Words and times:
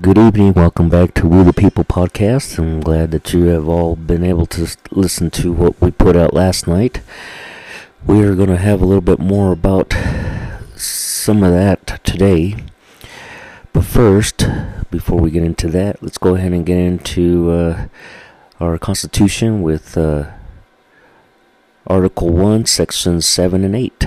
Good 0.00 0.16
evening. 0.16 0.54
Welcome 0.54 0.88
back 0.88 1.12
to 1.14 1.28
We 1.28 1.42
the 1.42 1.52
People 1.52 1.84
podcast. 1.84 2.58
I'm 2.58 2.80
glad 2.80 3.10
that 3.10 3.34
you 3.34 3.44
have 3.48 3.68
all 3.68 3.94
been 3.94 4.24
able 4.24 4.46
to 4.46 4.74
listen 4.90 5.30
to 5.32 5.52
what 5.52 5.78
we 5.82 5.90
put 5.90 6.16
out 6.16 6.32
last 6.32 6.66
night. 6.66 7.02
We 8.06 8.22
are 8.22 8.34
going 8.34 8.48
to 8.48 8.56
have 8.56 8.80
a 8.80 8.86
little 8.86 9.02
bit 9.02 9.18
more 9.18 9.52
about 9.52 9.94
some 10.76 11.42
of 11.42 11.52
that 11.52 12.00
today. 12.04 12.56
But 13.74 13.84
first, 13.84 14.46
before 14.90 15.20
we 15.20 15.30
get 15.30 15.42
into 15.42 15.68
that, 15.68 16.02
let's 16.02 16.18
go 16.18 16.36
ahead 16.36 16.52
and 16.52 16.64
get 16.64 16.78
into 16.78 17.50
uh, 17.50 17.88
our 18.60 18.78
Constitution 18.78 19.60
with 19.60 19.98
uh, 19.98 20.30
Article 21.86 22.30
1, 22.30 22.64
Sections 22.64 23.26
7 23.26 23.62
and 23.62 23.76
8. 23.76 24.06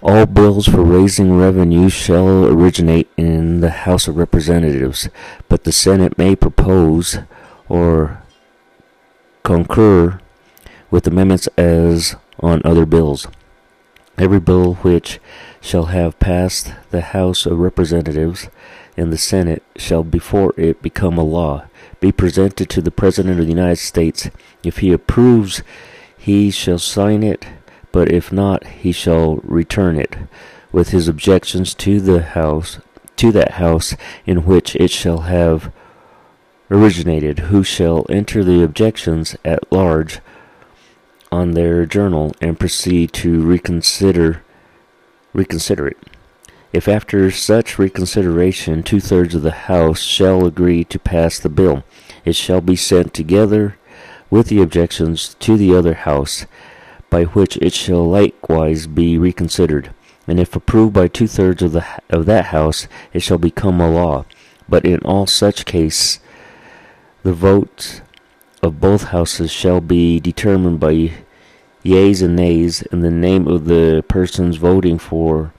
All 0.00 0.26
bills 0.26 0.68
for 0.68 0.84
raising 0.84 1.36
revenue 1.36 1.88
shall 1.88 2.46
originate 2.46 3.08
in 3.16 3.60
the 3.60 3.70
House 3.70 4.06
of 4.06 4.16
Representatives, 4.16 5.08
but 5.48 5.64
the 5.64 5.72
Senate 5.72 6.16
may 6.16 6.36
propose 6.36 7.18
or 7.68 8.22
concur 9.42 10.20
with 10.88 11.08
amendments 11.08 11.48
as 11.56 12.14
on 12.38 12.62
other 12.64 12.86
bills. 12.86 13.26
Every 14.16 14.38
bill 14.38 14.74
which 14.74 15.18
shall 15.60 15.86
have 15.86 16.20
passed 16.20 16.72
the 16.90 17.00
House 17.00 17.44
of 17.44 17.58
Representatives 17.58 18.48
and 18.96 19.12
the 19.12 19.18
Senate 19.18 19.64
shall 19.74 20.04
before 20.04 20.54
it 20.56 20.80
become 20.80 21.18
a 21.18 21.24
law 21.24 21.64
be 22.00 22.12
presented 22.12 22.70
to 22.70 22.80
the 22.80 22.92
President 22.92 23.40
of 23.40 23.46
the 23.46 23.52
United 23.52 23.76
States. 23.76 24.30
If 24.62 24.78
he 24.78 24.92
approves, 24.92 25.64
he 26.16 26.52
shall 26.52 26.78
sign 26.78 27.24
it 27.24 27.44
but 27.92 28.10
if 28.10 28.32
not, 28.32 28.66
he 28.66 28.92
shall 28.92 29.36
return 29.36 29.98
it, 29.98 30.16
with 30.72 30.90
his 30.90 31.08
objections 31.08 31.74
to 31.74 32.00
the 32.00 32.22
house, 32.22 32.78
to 33.16 33.32
that 33.32 33.52
house 33.52 33.94
in 34.26 34.44
which 34.44 34.76
it 34.76 34.90
shall 34.90 35.20
have 35.20 35.72
originated, 36.70 37.38
who 37.40 37.62
shall 37.62 38.06
enter 38.08 38.44
the 38.44 38.62
objections 38.62 39.36
at 39.44 39.72
large 39.72 40.20
on 41.30 41.52
their 41.52 41.86
journal 41.86 42.34
and 42.40 42.60
proceed 42.60 43.12
to 43.12 43.40
reconsider 43.42 44.42
reconsider 45.34 45.88
it. 45.88 45.98
If 46.72 46.88
after 46.88 47.30
such 47.30 47.78
reconsideration 47.78 48.82
two 48.82 49.00
thirds 49.00 49.34
of 49.34 49.42
the 49.42 49.52
House 49.52 50.00
shall 50.00 50.44
agree 50.44 50.84
to 50.84 50.98
pass 50.98 51.38
the 51.38 51.48
bill, 51.48 51.84
it 52.24 52.34
shall 52.34 52.60
be 52.60 52.76
sent 52.76 53.14
together 53.14 53.78
with 54.30 54.48
the 54.48 54.60
objections 54.60 55.34
to 55.40 55.56
the 55.56 55.74
other 55.74 55.94
House 55.94 56.44
by 57.10 57.24
which 57.24 57.56
it 57.58 57.72
shall 57.72 58.08
likewise 58.08 58.86
be 58.86 59.18
reconsidered. 59.18 59.90
And 60.26 60.38
if 60.38 60.54
approved 60.54 60.92
by 60.92 61.08
two 61.08 61.26
thirds 61.26 61.62
of 61.62 61.72
the 61.72 61.84
of 62.10 62.26
that 62.26 62.46
house, 62.46 62.86
it 63.12 63.20
shall 63.20 63.38
become 63.38 63.80
a 63.80 63.90
law. 63.90 64.26
But 64.68 64.84
in 64.84 65.00
all 65.00 65.26
such 65.26 65.64
case, 65.64 66.20
the 67.22 67.32
vote 67.32 68.02
of 68.62 68.80
both 68.80 69.04
houses 69.04 69.50
shall 69.50 69.80
be 69.80 70.20
determined 70.20 70.80
by 70.80 71.12
yeas 71.82 72.20
and 72.20 72.36
nays, 72.36 72.82
and 72.92 73.02
the 73.02 73.10
name 73.10 73.46
of 73.46 73.64
the 73.64 74.04
persons 74.08 74.56
voting 74.56 74.98
for 74.98 75.52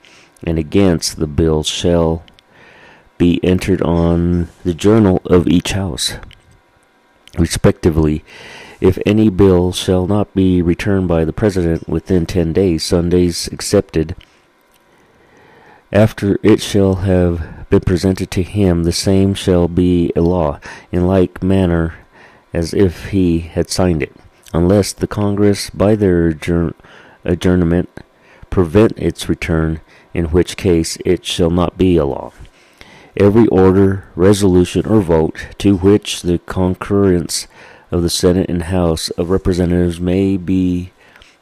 and 0.44 0.58
against 0.58 1.18
the 1.18 1.28
bill 1.28 1.64
shall 1.64 2.24
be 3.18 3.44
entered 3.44 3.82
on 3.82 4.48
the 4.64 4.74
journal 4.74 5.22
of 5.26 5.48
each 5.48 5.72
house, 5.74 6.14
respectively. 7.38 8.24
If 8.82 8.98
any 9.06 9.30
bill 9.30 9.74
shall 9.74 10.08
not 10.08 10.34
be 10.34 10.62
returned 10.62 11.10
by 11.10 11.26
the 11.26 11.34
President 11.34 11.90
within 11.90 12.26
ten 12.26 12.54
days, 12.54 12.84
Sundays 12.84 13.48
excepted, 13.50 14.16
after 15.92 16.38
it 16.44 16.62
shall 16.62 16.96
have 16.96 17.68
been 17.70 17.82
presented 17.82 18.32
to 18.32 18.44
him, 18.44 18.84
the 18.84 18.94
same 18.94 19.34
shall 19.34 19.68
be 19.68 20.14
a 20.16 20.22
law, 20.22 20.60
in 20.92 21.08
like 21.08 21.44
manner 21.44 21.96
as 22.54 22.74
if 22.74 23.08
he 23.08 23.40
had 23.40 23.70
signed 23.70 24.02
it, 24.02 24.16
unless 24.54 24.94
the 24.94 25.08
Congress, 25.08 25.70
by 25.70 25.96
their 25.96 26.28
adjourn- 26.28 26.74
adjournment, 27.26 27.90
prevent 28.50 28.94
its 28.98 29.28
return, 29.28 29.82
in 30.14 30.26
which 30.26 30.58
case 30.58 30.98
it 31.04 31.26
shall 31.26 31.52
not 31.52 31.78
be 31.78 31.98
a 31.98 32.06
law. 32.06 32.32
Every 33.18 33.48
order, 33.48 34.06
resolution, 34.16 34.86
or 34.86 35.02
vote 35.02 35.48
to 35.58 35.76
which 35.76 36.22
the 36.22 36.40
concurrence 36.40 37.48
of 37.92 38.02
the 38.02 38.10
Senate 38.10 38.50
and 38.50 38.64
House 38.64 39.10
of 39.12 39.30
Representatives 39.30 40.00
may 40.00 40.38
be 40.38 40.92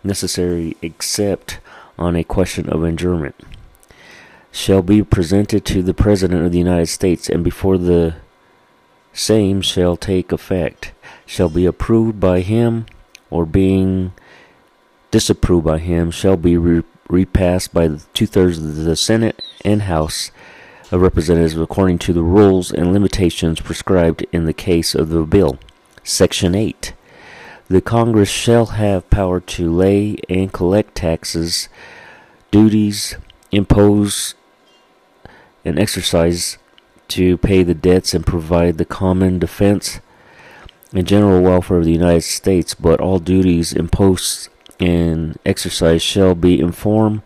necessary 0.04 0.78
except 0.82 1.60
on 1.98 2.16
a 2.16 2.24
question 2.24 2.70
of 2.70 2.84
adjournment 2.84 3.36
shall 4.52 4.82
be 4.82 5.04
presented 5.04 5.66
to 5.66 5.84
the 5.84 5.94
President 5.94 6.44
of 6.44 6.52
the 6.52 6.58
United 6.58 6.88
States 6.88 7.30
and 7.30 7.44
before 7.44 7.78
the 7.78 8.16
same 9.14 9.62
shall 9.62 9.96
take 9.96 10.32
effect 10.32 10.94
shall 11.26 11.50
be 11.50 11.66
approved 11.66 12.20
by 12.20 12.40
him 12.40 12.86
or 13.30 13.46
being 13.46 14.14
disapproved 15.12 15.66
by 15.66 15.78
him 15.78 16.10
shall 16.10 16.38
be 16.38 16.58
re- 16.58 16.84
repassed 17.10 17.74
by 17.74 17.88
two-thirds 18.14 18.58
of 18.58 18.76
the 18.76 18.96
Senate 18.96 19.42
and 19.64 19.84
House 19.84 20.32
of 20.92 21.02
Representatives 21.02 21.58
according 21.58 22.00
to 22.00 22.14
the 22.14 22.24
rules 22.24 22.72
and 22.72 22.94
limitations 22.94 23.60
prescribed 23.60 24.26
in 24.32 24.46
the 24.46 24.54
case 24.54 24.96
of 24.96 25.10
the 25.10 25.22
bill. 25.24 25.60
Section 26.08 26.56
8. 26.56 26.94
The 27.68 27.82
Congress 27.82 28.30
shall 28.30 28.68
have 28.68 29.10
power 29.10 29.42
to 29.42 29.70
lay 29.70 30.16
and 30.30 30.54
collect 30.54 30.96
taxes, 30.96 31.68
duties, 32.50 33.18
impose 33.52 34.34
and 35.66 35.78
exercise 35.78 36.58
to 37.10 37.38
pay 37.38 37.62
the 37.62 37.74
debts 37.74 38.14
and 38.14 38.26
provide 38.26 38.78
the 38.78 38.86
common 38.86 39.38
defense 39.38 40.00
and 40.94 41.06
general 41.06 41.42
welfare 41.42 41.80
of 41.80 41.84
the 41.84 41.92
United 41.92 42.22
States, 42.22 42.74
but 42.74 43.02
all 43.02 43.20
duties 43.20 43.74
imposed 43.74 44.48
and 44.80 45.38
exercised 45.46 46.06
shall 46.06 46.36
be 46.36 46.58
informed 46.58 47.22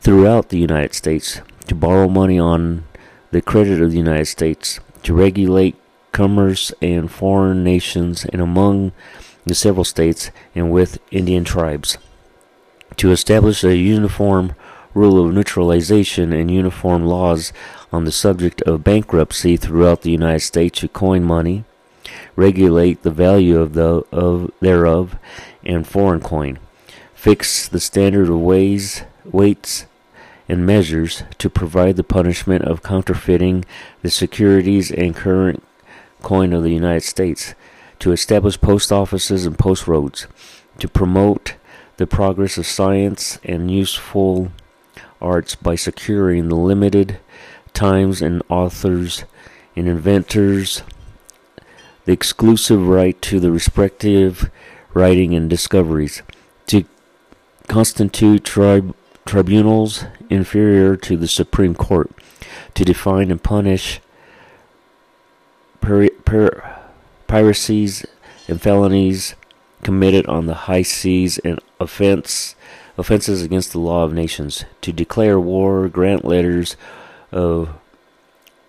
throughout 0.00 0.48
the 0.48 0.58
United 0.58 0.94
States 0.94 1.42
to 1.68 1.76
borrow 1.76 2.08
money 2.08 2.40
on 2.40 2.86
the 3.30 3.40
credit 3.40 3.80
of 3.80 3.92
the 3.92 3.98
United 3.98 4.26
States, 4.26 4.80
to 5.04 5.14
regulate 5.14 5.76
commerce 6.14 6.72
and 6.80 7.10
foreign 7.10 7.62
nations 7.62 8.24
and 8.26 8.40
among 8.40 8.92
the 9.44 9.54
several 9.54 9.84
states 9.84 10.30
and 10.54 10.70
with 10.70 10.98
Indian 11.10 11.44
tribes, 11.44 11.98
to 12.96 13.10
establish 13.10 13.62
a 13.62 13.76
uniform 13.76 14.54
rule 14.94 15.26
of 15.26 15.34
neutralization 15.34 16.32
and 16.32 16.50
uniform 16.50 17.04
laws 17.04 17.52
on 17.92 18.04
the 18.04 18.12
subject 18.12 18.62
of 18.62 18.84
bankruptcy 18.84 19.56
throughout 19.56 20.02
the 20.02 20.10
United 20.10 20.40
States 20.40 20.80
to 20.80 20.88
coin 20.88 21.24
money, 21.24 21.64
regulate 22.36 23.02
the 23.02 23.10
value 23.10 23.58
of 23.58 23.74
the 23.74 24.04
of 24.12 24.50
thereof 24.60 25.16
and 25.64 25.86
foreign 25.86 26.20
coin, 26.20 26.58
fix 27.14 27.68
the 27.68 27.80
standard 27.80 28.28
of 28.28 28.40
ways, 28.40 29.02
weights, 29.24 29.86
and 30.48 30.64
measures 30.64 31.24
to 31.38 31.50
provide 31.50 31.96
the 31.96 32.04
punishment 32.04 32.62
of 32.64 32.82
counterfeiting 32.82 33.64
the 34.02 34.10
securities 34.10 34.92
and 34.92 35.16
current 35.16 35.62
coin 36.24 36.52
of 36.52 36.64
the 36.64 36.72
United 36.72 37.02
States, 37.02 37.54
to 38.00 38.10
establish 38.10 38.60
post 38.60 38.90
offices 38.90 39.46
and 39.46 39.56
post 39.56 39.86
roads, 39.86 40.26
to 40.78 40.88
promote 40.88 41.54
the 41.98 42.06
progress 42.06 42.58
of 42.58 42.66
science 42.66 43.38
and 43.44 43.70
useful 43.70 44.50
arts 45.20 45.54
by 45.54 45.76
securing 45.76 46.48
the 46.48 46.56
limited 46.56 47.20
times 47.72 48.20
and 48.20 48.42
authors 48.48 49.24
and 49.76 49.86
inventors 49.86 50.82
the 52.04 52.12
exclusive 52.12 52.86
right 52.86 53.20
to 53.22 53.40
the 53.40 53.50
respective 53.50 54.50
writing 54.92 55.34
and 55.34 55.48
discoveries, 55.48 56.22
to 56.66 56.84
constitute 57.68 58.44
trib- 58.44 58.94
tribunals 59.24 60.04
inferior 60.28 60.96
to 60.96 61.16
the 61.16 61.28
Supreme 61.28 61.74
Court, 61.74 62.10
to 62.74 62.84
define 62.84 63.30
and 63.30 63.42
punish 63.42 64.00
pir- 65.84 66.10
pir- 66.24 66.76
piracies 67.26 68.06
and 68.48 68.60
felonies 68.60 69.34
committed 69.82 70.26
on 70.26 70.46
the 70.46 70.54
high 70.54 70.82
seas 70.82 71.38
and 71.38 71.60
offense 71.78 72.54
offenses 72.96 73.42
against 73.42 73.72
the 73.72 73.78
law 73.78 74.04
of 74.04 74.12
nations, 74.12 74.64
to 74.80 74.92
declare 74.92 75.38
war, 75.38 75.88
grant 75.88 76.24
letters 76.24 76.76
of 77.32 77.68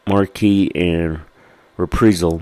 marque 0.08 0.42
and 0.76 1.20
reprisal, 1.78 2.42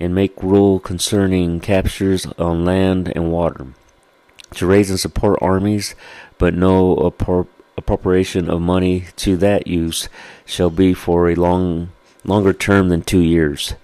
and 0.00 0.14
make 0.14 0.42
rule 0.42 0.80
concerning 0.80 1.60
captures 1.60 2.24
on 2.38 2.64
land 2.64 3.12
and 3.14 3.30
water, 3.30 3.66
to 4.54 4.66
raise 4.66 4.88
and 4.88 4.98
support 4.98 5.38
armies, 5.42 5.94
but 6.38 6.54
no 6.54 6.96
appro- 6.96 7.46
appropriation 7.76 8.48
of 8.48 8.62
money 8.62 9.04
to 9.16 9.36
that 9.36 9.66
use 9.66 10.08
shall 10.46 10.70
be 10.70 10.94
for 10.94 11.28
a 11.28 11.34
long 11.34 11.90
longer 12.24 12.52
term 12.52 12.88
than 12.88 13.02
two 13.02 13.20
years, 13.20 13.74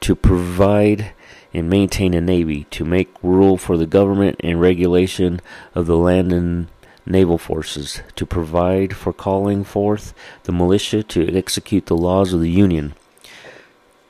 to 0.00 0.14
provide 0.14 1.12
and 1.52 1.68
maintain 1.68 2.14
a 2.14 2.20
navy, 2.20 2.64
to 2.70 2.84
make 2.84 3.10
rule 3.22 3.56
for 3.56 3.76
the 3.76 3.86
government 3.86 4.36
and 4.40 4.60
regulation 4.60 5.40
of 5.74 5.86
the 5.86 5.96
land 5.96 6.32
and 6.32 6.68
naval 7.06 7.38
forces, 7.38 8.02
to 8.14 8.24
provide 8.24 8.94
for 8.94 9.12
calling 9.12 9.64
forth 9.64 10.14
the 10.44 10.52
militia 10.52 11.02
to 11.02 11.36
execute 11.36 11.86
the 11.86 11.96
laws 11.96 12.32
of 12.32 12.40
the 12.40 12.50
Union, 12.50 12.94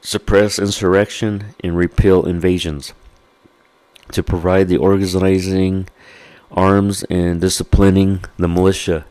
suppress 0.01 0.59
insurrection 0.59 1.55
and 1.65 1.77
repel 1.77 2.27
invasions, 2.27 2.93
to 4.13 4.23
provide 4.23 4.69
the 4.69 4.77
organizing 4.77 5.89
arms 6.51 7.05
and 7.05 7.41
disciplining 7.41 8.25
the 8.37 8.49
militia, 8.49 9.07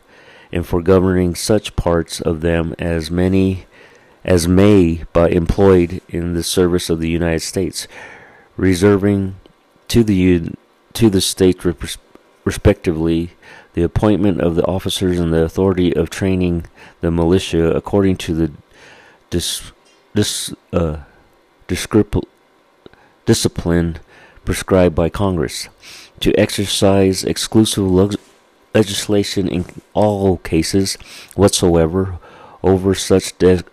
and 0.52 0.68
for 0.68 0.82
governing 0.82 1.36
such 1.36 1.76
parts 1.76 2.20
of 2.22 2.42
them 2.42 2.76
as 2.78 3.10
many 3.10 3.66
as 4.24 4.48
may 4.48 5.04
be 5.14 5.36
employed 5.36 6.02
in 6.10 6.34
the 6.34 6.44
service 6.44 6.90
of 6.90 7.00
the 7.00 7.10
United 7.10 7.42
States, 7.42 7.88
reserving 8.58 9.36
to 9.88 10.04
the 10.04 10.52
to 10.94 11.10
the 11.10 11.22
state 11.22 11.64
respectively 12.44 13.32
the 13.74 13.84
appointment 13.84 14.42
of 14.42 14.56
the 14.56 14.66
officers 14.66 15.20
and 15.20 15.34
the 15.34 15.44
authority 15.44 15.96
of 15.96 16.10
training 16.10 16.66
the 17.02 17.12
militia 17.12 17.72
according 17.72 18.18
to 18.18 18.34
the 18.34 18.52
dis, 19.30 19.72
dis, 20.16 20.54
uh, 20.74 20.98
discipline 21.68 22.26
prescribed 24.44 24.96
by 24.96 25.10
Congress, 25.10 25.70
to 26.20 26.38
exercise 26.38 27.24
exclusive 27.24 28.18
legislation 28.74 29.48
in 29.48 29.66
all 29.94 30.38
cases 30.38 30.96
whatsoever 31.36 32.18
over 32.64 32.96
such 32.96 33.38
de- 33.38 33.64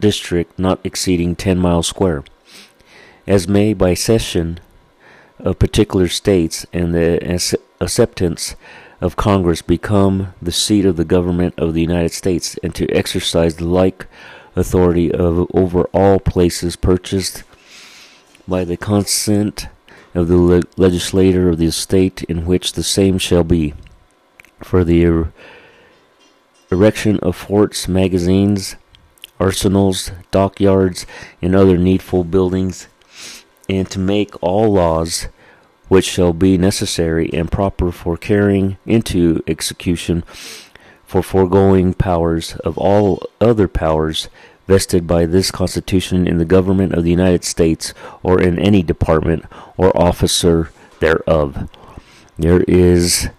district 0.00 0.58
not 0.58 0.80
exceeding 0.84 1.36
10 1.36 1.58
miles 1.58 1.86
square, 1.86 2.24
as 3.26 3.46
may 3.46 3.74
by 3.74 3.94
cession 3.94 4.58
of 5.38 5.58
particular 5.58 6.08
states 6.08 6.66
and 6.72 6.94
the 6.94 7.62
acceptance 7.80 8.54
of 9.00 9.16
Congress 9.16 9.62
become 9.62 10.34
the 10.42 10.52
seat 10.52 10.84
of 10.84 10.96
the 10.96 11.04
government 11.04 11.54
of 11.56 11.72
the 11.74 11.80
United 11.80 12.12
States, 12.12 12.58
and 12.62 12.74
to 12.74 12.90
exercise 12.90 13.56
the 13.56 13.64
like 13.64 14.06
authority 14.56 15.10
of, 15.10 15.46
over 15.54 15.84
all 15.94 16.18
places 16.18 16.76
purchased 16.76 17.42
by 18.46 18.64
the 18.64 18.76
consent 18.76 19.68
of 20.14 20.28
the 20.28 20.36
le- 20.36 20.62
legislator 20.76 21.48
of 21.48 21.58
the 21.58 21.70
state 21.70 22.22
in 22.24 22.44
which 22.44 22.72
the 22.72 22.82
same 22.82 23.16
shall 23.16 23.44
be, 23.44 23.72
for 24.62 24.84
the 24.84 25.06
er- 25.06 25.32
erection 26.70 27.18
of 27.20 27.36
forts, 27.36 27.88
magazines, 27.88 28.76
arsenals, 29.40 30.12
dockyards, 30.30 31.06
and 31.42 31.56
other 31.56 31.76
needful 31.78 32.22
buildings, 32.22 32.86
and 33.68 33.90
to 33.90 33.98
make 33.98 34.40
all 34.42 34.72
laws 34.72 35.28
which 35.88 36.04
shall 36.04 36.32
be 36.32 36.56
necessary 36.56 37.28
and 37.32 37.50
proper 37.50 37.90
for 37.90 38.16
carrying 38.16 38.76
into 38.86 39.42
execution 39.48 40.22
for 41.04 41.22
foregoing 41.22 41.92
powers 41.92 42.54
of 42.58 42.78
all 42.78 43.20
other 43.40 43.66
powers 43.66 44.28
vested 44.68 45.04
by 45.04 45.26
this 45.26 45.50
Constitution 45.50 46.28
in 46.28 46.38
the 46.38 46.44
government 46.44 46.92
of 46.92 47.02
the 47.02 47.10
United 47.10 47.42
States 47.42 47.92
or 48.22 48.40
in 48.40 48.56
any 48.56 48.84
department 48.84 49.44
or 49.76 49.90
officer 50.00 50.70
thereof. 51.00 51.68
There 52.38 52.62
is 52.68 53.30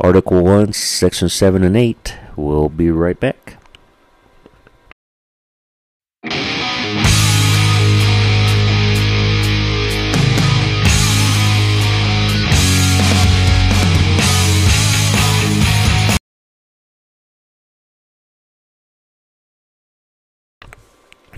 Article 0.00 0.42
1, 0.42 0.72
Section 0.72 1.28
7 1.28 1.62
and 1.62 1.76
8. 1.76 2.16
We'll 2.36 2.70
be 2.70 2.90
right 2.90 3.20
back. 3.20 3.61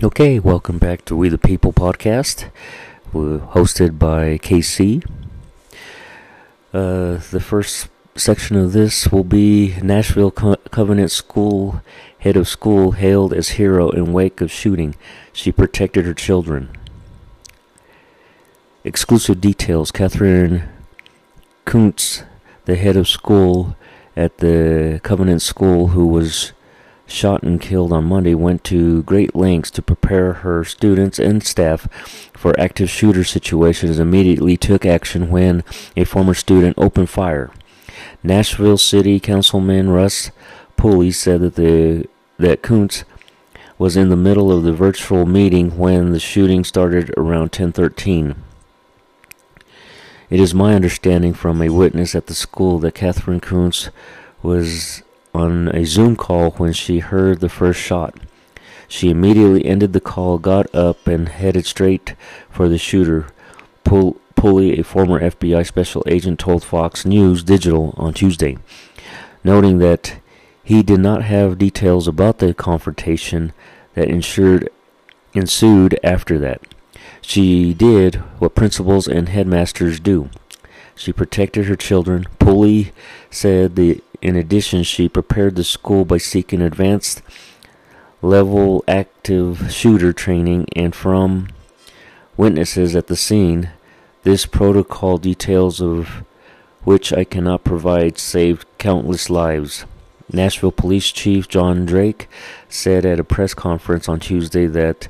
Okay, 0.03 0.39
welcome 0.39 0.77
back 0.77 1.05
to 1.05 1.15
We 1.15 1.29
the 1.29 1.37
People 1.37 1.71
podcast, 1.71 2.49
We're 3.13 3.37
hosted 3.37 3.97
by 3.97 4.37
KC. 4.39 5.01
Uh, 6.73 7.19
the 7.31 7.39
first 7.39 7.87
section 8.13 8.57
of 8.57 8.73
this 8.73 9.07
will 9.07 9.23
be 9.23 9.77
Nashville 9.81 10.31
Co- 10.31 10.57
Covenant 10.69 11.11
School 11.11 11.81
head 12.19 12.35
of 12.35 12.49
school 12.49 12.91
hailed 12.91 13.31
as 13.31 13.51
hero 13.51 13.89
in 13.89 14.11
wake 14.11 14.41
of 14.41 14.51
shooting. 14.51 14.95
She 15.31 15.53
protected 15.53 16.05
her 16.05 16.13
children. 16.13 16.77
Exclusive 18.83 19.39
details: 19.39 19.91
Katherine 19.91 20.67
Koonce, 21.65 22.25
the 22.65 22.75
head 22.75 22.97
of 22.97 23.07
school 23.07 23.77
at 24.17 24.39
the 24.39 24.99
Covenant 25.03 25.41
School, 25.41 25.87
who 25.89 26.05
was 26.05 26.51
shot 27.07 27.43
and 27.43 27.61
killed 27.61 27.93
on 27.93 28.05
Monday, 28.05 28.35
went 28.35 28.63
to 28.65 29.03
great 29.03 29.35
lengths 29.35 29.71
to 29.71 29.81
prepare 29.81 30.33
her 30.33 30.63
students 30.63 31.19
and 31.19 31.43
staff 31.43 31.87
for 32.33 32.59
active 32.59 32.89
shooter 32.89 33.23
situations, 33.23 33.99
immediately 33.99 34.57
took 34.57 34.85
action 34.85 35.29
when 35.29 35.63
a 35.95 36.03
former 36.03 36.33
student 36.33 36.77
opened 36.77 37.09
fire. 37.09 37.51
Nashville 38.23 38.77
City 38.77 39.19
Councilman 39.19 39.89
Russ 39.89 40.31
Pulley 40.77 41.11
said 41.11 41.41
that 41.41 41.55
the 41.55 42.07
that 42.37 42.61
Koonce 42.61 43.03
was 43.77 43.95
in 43.95 44.09
the 44.09 44.15
middle 44.15 44.51
of 44.51 44.63
the 44.63 44.73
virtual 44.73 45.25
meeting 45.25 45.77
when 45.77 46.11
the 46.11 46.19
shooting 46.19 46.63
started 46.63 47.13
around 47.17 47.43
1013. 47.43 48.35
It 50.29 50.39
is 50.39 50.53
my 50.53 50.73
understanding 50.73 51.33
from 51.33 51.61
a 51.61 51.69
witness 51.69 52.15
at 52.15 52.27
the 52.27 52.33
school 52.33 52.79
that 52.79 52.95
Katherine 52.95 53.41
Koonce 53.41 53.89
was 54.41 55.03
on 55.35 55.67
a 55.75 55.85
Zoom 55.85 56.15
call 56.15 56.51
when 56.51 56.71
she 56.71 56.99
heard 56.99 57.41
the 57.41 57.49
first 57.49 57.79
shot. 57.79 58.15
She 58.87 59.09
immediately 59.09 59.65
ended 59.65 59.91
the 59.91 59.99
call, 59.99 60.37
got 60.37 60.73
up, 60.73 61.07
and 61.07 61.27
headed 61.27 61.65
straight 61.65 62.15
for 62.49 62.69
the 62.69 62.77
shooter. 62.77 63.27
Pulley, 63.83 64.79
a 64.79 64.83
former 64.83 65.19
FBI 65.19 65.65
special 65.65 66.03
agent, 66.07 66.39
told 66.39 66.63
Fox 66.63 67.05
News 67.05 67.43
Digital 67.43 67.93
on 67.97 68.13
Tuesday, 68.13 68.57
noting 69.43 69.79
that 69.79 70.19
he 70.63 70.81
did 70.81 70.99
not 70.99 71.23
have 71.23 71.57
details 71.57 72.07
about 72.07 72.39
the 72.39 72.53
confrontation 72.53 73.51
that 73.93 74.07
ensured, 74.07 74.69
ensued 75.33 75.99
after 76.03 76.39
that. 76.39 76.61
She 77.21 77.73
did 77.73 78.15
what 78.39 78.55
principals 78.55 79.07
and 79.07 79.29
headmasters 79.29 79.99
do. 79.99 80.29
She 80.95 81.11
protected 81.11 81.65
her 81.65 81.75
children. 81.75 82.25
Pulley 82.39 82.93
said 83.29 83.75
the 83.75 84.01
in 84.25 84.35
addition, 84.35 84.81
she 84.81 85.07
prepared 85.07 85.55
the 85.55 85.63
school 85.63 86.03
by 86.03 86.17
seeking 86.17 86.59
advanced 86.59 87.21
level 88.23 88.83
active 88.87 89.71
shooter 89.71 90.11
training 90.11 90.65
and 90.75 90.95
from 90.95 91.47
witnesses 92.35 92.95
at 92.95 93.05
the 93.05 93.15
scene. 93.15 93.69
This 94.23 94.47
protocol 94.47 95.19
details 95.19 95.79
of 95.79 96.23
which 96.83 97.13
I 97.13 97.23
cannot 97.23 97.63
provide 97.63 98.17
saved 98.17 98.65
countless 98.79 99.29
lives. 99.29 99.85
Nashville 100.33 100.71
Police 100.71 101.11
Chief 101.11 101.47
John 101.47 101.85
Drake 101.85 102.27
said 102.67 103.05
at 103.05 103.19
a 103.19 103.23
press 103.23 103.53
conference 103.53 104.09
on 104.09 104.19
Tuesday 104.19 104.65
that 104.65 105.07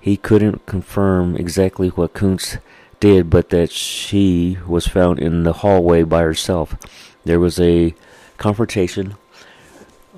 he 0.00 0.16
couldn't 0.16 0.66
confirm 0.66 1.36
exactly 1.36 1.90
what 1.90 2.14
Koonce 2.14 2.58
did, 2.98 3.30
but 3.30 3.50
that 3.50 3.70
she 3.70 4.58
was 4.66 4.88
found 4.88 5.20
in 5.20 5.44
the 5.44 5.52
hallway 5.52 6.02
by 6.02 6.22
herself. 6.22 6.74
There 7.24 7.38
was 7.38 7.60
a 7.60 7.94
confrontation. 8.36 9.14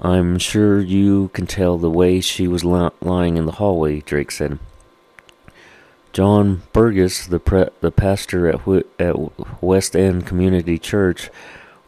I'm 0.01 0.39
sure 0.39 0.81
you 0.81 1.29
can 1.33 1.47
tell 1.47 1.77
the 1.77 1.91
way 1.91 2.21
she 2.21 2.47
was 2.47 2.65
lying 2.65 3.37
in 3.37 3.47
the 3.47 3.53
hallway, 3.53 4.01
Drake 4.01 4.31
said. 4.31 4.59
John 6.13 6.63
Burgess, 6.73 7.27
the 7.27 7.39
pre- 7.41 7.69
the 7.81 7.91
pastor 7.91 8.49
at, 8.49 8.61
at 8.99 9.63
West 9.63 9.97
End 9.97 10.27
Community 10.27 10.79
Church, 10.79 11.31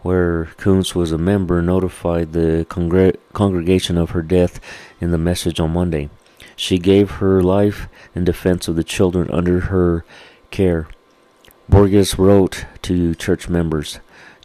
where 0.03 0.47
Koonce 0.59 0.95
was 0.95 1.13
a 1.13 1.19
member, 1.19 1.63
notified 1.63 2.33
the 2.33 2.67
congre- 2.69 3.17
congregation 3.33 3.97
of 3.97 4.11
her 4.11 4.23
death 4.23 4.61
in 5.01 5.11
the 5.11 5.19
message 5.19 5.61
on 5.61 5.73
Monday. 5.73 6.11
She 6.57 6.79
gave 6.79 7.13
her 7.13 7.43
life 7.43 7.89
in 8.15 8.25
defense 8.25 8.69
of 8.69 8.77
the 8.77 8.85
children 8.85 9.31
under 9.31 9.61
her 9.61 10.05
care. 10.51 10.89
Burgess 11.69 12.19
wrote 12.19 12.67
to 12.83 13.15
church 13.15 13.49
members 13.49 14.01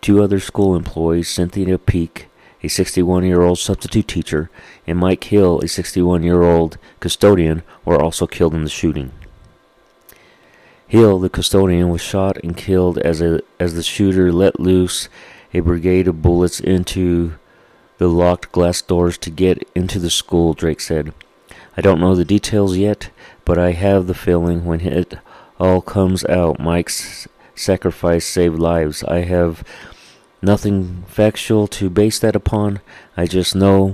Two 0.06 0.22
other 0.22 0.40
school 0.40 0.76
employees, 0.76 1.30
Cynthia 1.30 1.80
Peak, 1.80 2.28
a 2.62 2.68
61 2.68 3.26
year 3.26 3.42
old 3.42 3.58
substitute 3.58 4.08
teacher, 4.08 4.52
and 4.86 5.00
Mike 5.00 5.24
Hill, 5.24 5.60
a 5.62 5.68
61 5.68 6.22
year 6.22 6.44
old 6.44 6.78
custodian, 7.00 7.64
were 7.84 8.00
also 8.00 8.28
killed 8.28 8.54
in 8.54 8.64
the 8.64 8.70
shooting. 8.70 9.14
Hill, 10.88 11.18
the 11.18 11.28
custodian, 11.28 11.90
was 11.90 12.02
shot 12.02 12.38
and 12.44 12.56
killed 12.56 13.00
as, 13.00 13.20
a, 13.20 13.42
as 13.60 13.74
the 13.74 13.82
shooter 13.82 14.32
let 14.32 14.60
loose 14.60 15.10
a 15.56 15.62
brigade 15.62 16.08
of 16.08 16.22
bullets 16.22 16.60
into 16.60 17.34
the 17.98 18.08
locked 18.08 18.52
glass 18.52 18.84
doors 18.84 19.18
to 19.18 19.32
get 19.32 19.68
into 19.74 19.98
the 19.98 20.12
school, 20.12 20.54
Drake 20.54 20.82
said. 20.82 21.16
I 21.76 21.82
don't 21.82 22.00
know 22.00 22.14
the 22.14 22.24
details 22.24 22.78
yet, 22.78 23.10
but 23.44 23.58
I 23.58 23.72
have 23.72 24.06
the 24.06 24.14
feeling 24.14 24.66
when 24.66 24.82
it 24.82 25.18
all 25.60 25.82
comes 25.82 26.24
out, 26.26 26.60
Mike's 26.60 27.28
sacrifice 27.56 28.26
saved 28.26 28.60
lives. 28.60 29.04
I 29.06 29.22
have 29.22 29.64
nothing 30.46 31.04
factual 31.08 31.68
to 31.68 31.90
base 31.90 32.20
that 32.20 32.36
upon. 32.36 32.80
I 33.18 33.26
just 33.26 33.56
know 33.56 33.94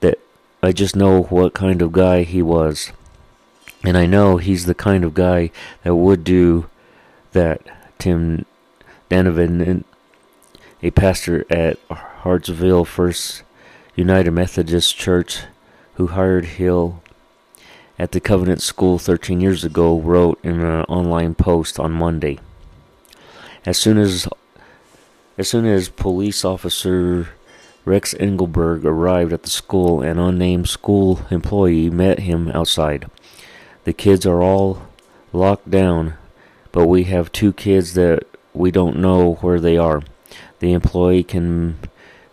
that 0.00 0.18
I 0.62 0.72
just 0.72 0.96
know 0.96 1.24
what 1.24 1.52
kind 1.54 1.82
of 1.82 1.92
guy 1.92 2.22
he 2.22 2.40
was. 2.40 2.92
And 3.82 3.96
I 3.98 4.06
know 4.06 4.36
he's 4.36 4.66
the 4.66 4.74
kind 4.74 5.04
of 5.04 5.14
guy 5.14 5.50
that 5.82 5.94
would 5.94 6.24
do 6.24 6.68
that. 7.32 7.60
Tim 8.00 8.46
Dunavant, 9.10 9.84
a 10.82 10.90
pastor 10.90 11.44
at 11.50 11.78
Hartsville 11.90 12.86
First 12.86 13.42
United 13.94 14.30
Methodist 14.30 14.96
Church, 14.96 15.42
who 15.94 16.08
hired 16.08 16.46
Hill 16.46 17.02
at 17.98 18.12
the 18.12 18.20
Covenant 18.20 18.62
School 18.62 18.98
13 18.98 19.40
years 19.40 19.64
ago, 19.64 19.98
wrote 19.98 20.40
in 20.42 20.60
an 20.60 20.84
online 20.84 21.34
post 21.34 21.78
on 21.78 21.92
Monday. 21.92 22.38
As 23.66 23.76
soon 23.76 23.98
as 23.98 24.26
as 25.40 25.48
soon 25.48 25.64
as 25.64 25.88
police 25.88 26.44
officer 26.44 27.30
Rex 27.86 28.14
Engelbert 28.20 28.84
arrived 28.84 29.32
at 29.32 29.42
the 29.42 29.48
school, 29.48 30.02
an 30.02 30.18
unnamed 30.18 30.68
school 30.68 31.22
employee 31.30 31.88
met 31.88 32.18
him 32.18 32.50
outside. 32.50 33.10
The 33.84 33.94
kids 33.94 34.26
are 34.26 34.42
all 34.42 34.82
locked 35.32 35.70
down, 35.70 36.12
but 36.72 36.88
we 36.88 37.04
have 37.04 37.32
two 37.32 37.54
kids 37.54 37.94
that 37.94 38.24
we 38.52 38.70
don't 38.70 38.98
know 38.98 39.36
where 39.36 39.58
they 39.58 39.78
are. 39.78 40.02
The 40.58 40.74
employee 40.74 41.24
can 41.24 41.78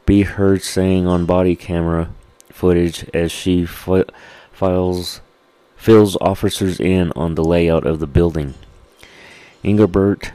be 0.06 0.24
heard 0.24 0.62
saying 0.62 1.08
on 1.08 1.26
body 1.26 1.56
camera 1.56 2.10
footage 2.52 3.06
as 3.14 3.32
she 3.32 3.66
fi- 3.66 4.04
files 4.52 5.22
fills 5.78 6.18
officers 6.20 6.78
in 6.78 7.14
on 7.16 7.36
the 7.36 7.44
layout 7.46 7.88
of 7.88 8.00
the 8.00 8.08
building. 8.08 8.56
Engelbert 9.64 10.34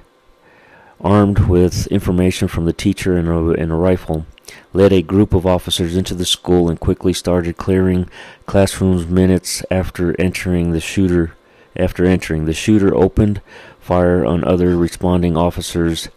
armed 1.02 1.40
with 1.40 1.86
information 1.88 2.48
from 2.48 2.64
the 2.64 2.72
teacher 2.72 3.16
and 3.16 3.28
a, 3.28 3.60
and 3.60 3.72
a 3.72 3.74
rifle, 3.74 4.26
led 4.72 4.92
a 4.92 5.02
group 5.02 5.34
of 5.34 5.46
officers 5.46 5.96
into 5.96 6.14
the 6.14 6.24
school 6.24 6.68
and 6.68 6.80
quickly 6.80 7.12
started 7.12 7.56
clearing 7.56 8.08
classrooms 8.46 9.06
minutes 9.06 9.64
after 9.70 10.18
entering 10.20 10.72
the 10.72 10.80
shooter 10.80 11.34
after 11.76 12.04
entering. 12.04 12.44
The 12.44 12.52
shooter 12.52 12.94
opened 12.94 13.40
fire 13.80 14.24
on 14.24 14.44
other 14.44 14.76
responding 14.76 15.36
officers 15.36 16.08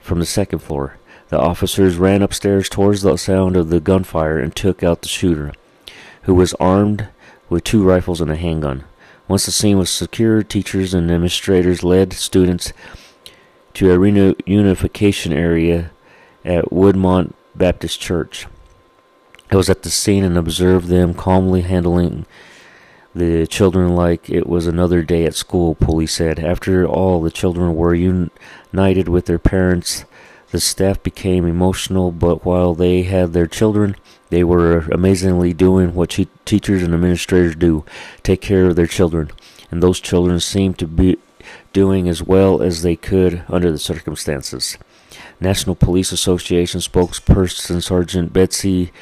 from 0.00 0.18
the 0.18 0.26
second 0.26 0.60
floor. 0.60 0.98
The 1.28 1.38
officers 1.40 1.96
ran 1.96 2.22
upstairs 2.22 2.68
towards 2.68 3.02
the 3.02 3.16
sound 3.16 3.56
of 3.56 3.70
the 3.70 3.80
gunfire 3.80 4.38
and 4.38 4.54
took 4.54 4.82
out 4.82 5.02
the 5.02 5.08
shooter 5.08 5.52
who 6.22 6.34
was 6.34 6.54
armed 6.54 7.08
with 7.48 7.64
two 7.64 7.82
rifles 7.82 8.20
and 8.20 8.30
a 8.30 8.36
handgun. 8.36 8.84
Once 9.28 9.46
the 9.46 9.52
scene 9.52 9.78
was 9.78 9.90
secured 9.90 10.48
teachers 10.50 10.92
and 10.92 11.10
administrators 11.10 11.82
led 11.82 12.12
students 12.12 12.72
to 13.74 13.90
a 13.90 13.96
reunification 13.96 15.32
area 15.32 15.90
at 16.44 16.66
Woodmont 16.66 17.34
Baptist 17.54 18.00
Church. 18.00 18.46
I 19.50 19.56
was 19.56 19.68
at 19.68 19.82
the 19.82 19.90
scene 19.90 20.24
and 20.24 20.38
observed 20.38 20.88
them 20.88 21.14
calmly 21.14 21.60
handling 21.60 22.26
the 23.14 23.46
children 23.46 23.94
like 23.94 24.30
it 24.30 24.46
was 24.46 24.66
another 24.66 25.02
day 25.02 25.24
at 25.24 25.34
school, 25.34 25.74
police 25.74 26.14
said. 26.14 26.38
After 26.38 26.86
all, 26.86 27.20
the 27.20 27.30
children 27.30 27.74
were 27.74 27.94
united 27.94 29.08
with 29.08 29.26
their 29.26 29.38
parents. 29.38 30.04
The 30.50 30.60
staff 30.60 31.02
became 31.02 31.46
emotional, 31.46 32.12
but 32.12 32.44
while 32.44 32.74
they 32.74 33.02
had 33.02 33.32
their 33.32 33.46
children, 33.46 33.96
they 34.30 34.42
were 34.42 34.78
amazingly 34.90 35.52
doing 35.52 35.94
what 35.94 36.18
teachers 36.46 36.82
and 36.82 36.94
administrators 36.94 37.54
do 37.54 37.84
take 38.22 38.40
care 38.40 38.66
of 38.66 38.76
their 38.76 38.86
children. 38.86 39.30
And 39.70 39.82
those 39.82 40.00
children 40.00 40.40
seemed 40.40 40.78
to 40.78 40.86
be 40.86 41.18
doing 41.72 42.08
as 42.08 42.22
well 42.22 42.62
as 42.62 42.82
they 42.82 42.96
could 42.96 43.44
under 43.48 43.70
the 43.70 43.78
circumstances. 43.78 44.78
National 45.40 45.74
Police 45.74 46.12
Association 46.12 46.80
spokesperson 46.80 47.82
Sergeant 47.82 48.32
Betsy 48.32 48.92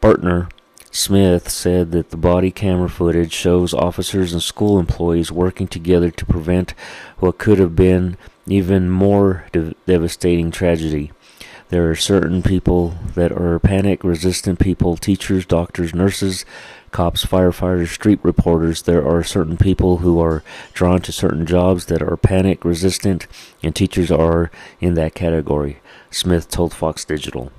Brantner 0.00 0.50
Smith 0.90 1.50
said 1.50 1.90
that 1.90 2.10
the 2.10 2.16
body 2.16 2.52
camera 2.52 2.88
footage 2.88 3.32
shows 3.32 3.74
officers 3.74 4.32
and 4.32 4.40
school 4.40 4.78
employees 4.78 5.32
working 5.32 5.66
together 5.66 6.08
to 6.10 6.24
prevent 6.24 6.72
what 7.18 7.36
could 7.36 7.58
have 7.58 7.74
been 7.74 8.16
even 8.46 8.88
more 8.88 9.46
de- 9.50 9.74
devastating 9.86 10.52
tragedy. 10.52 11.10
There 11.70 11.90
are 11.90 11.96
certain 11.96 12.42
people 12.44 12.94
that 13.16 13.32
are 13.32 13.58
panic 13.58 14.04
resistant 14.04 14.60
people, 14.60 14.96
teachers, 14.96 15.44
doctors, 15.44 15.94
nurses, 15.94 16.44
cops, 16.94 17.26
firefighters, 17.26 17.88
street 17.88 18.20
reporters. 18.22 18.82
There 18.82 19.06
are 19.06 19.24
certain 19.24 19.56
people 19.56 19.98
who 19.98 20.20
are 20.20 20.44
drawn 20.72 21.00
to 21.02 21.10
certain 21.10 21.44
jobs 21.44 21.86
that 21.86 22.00
are 22.00 22.16
panic 22.16 22.64
resistant, 22.64 23.26
and 23.64 23.74
teachers 23.74 24.12
are 24.12 24.50
in 24.80 24.94
that 24.94 25.14
category, 25.14 25.80
Smith 26.12 26.48
told 26.48 26.72
Fox 26.72 27.04
Digital. 27.04 27.50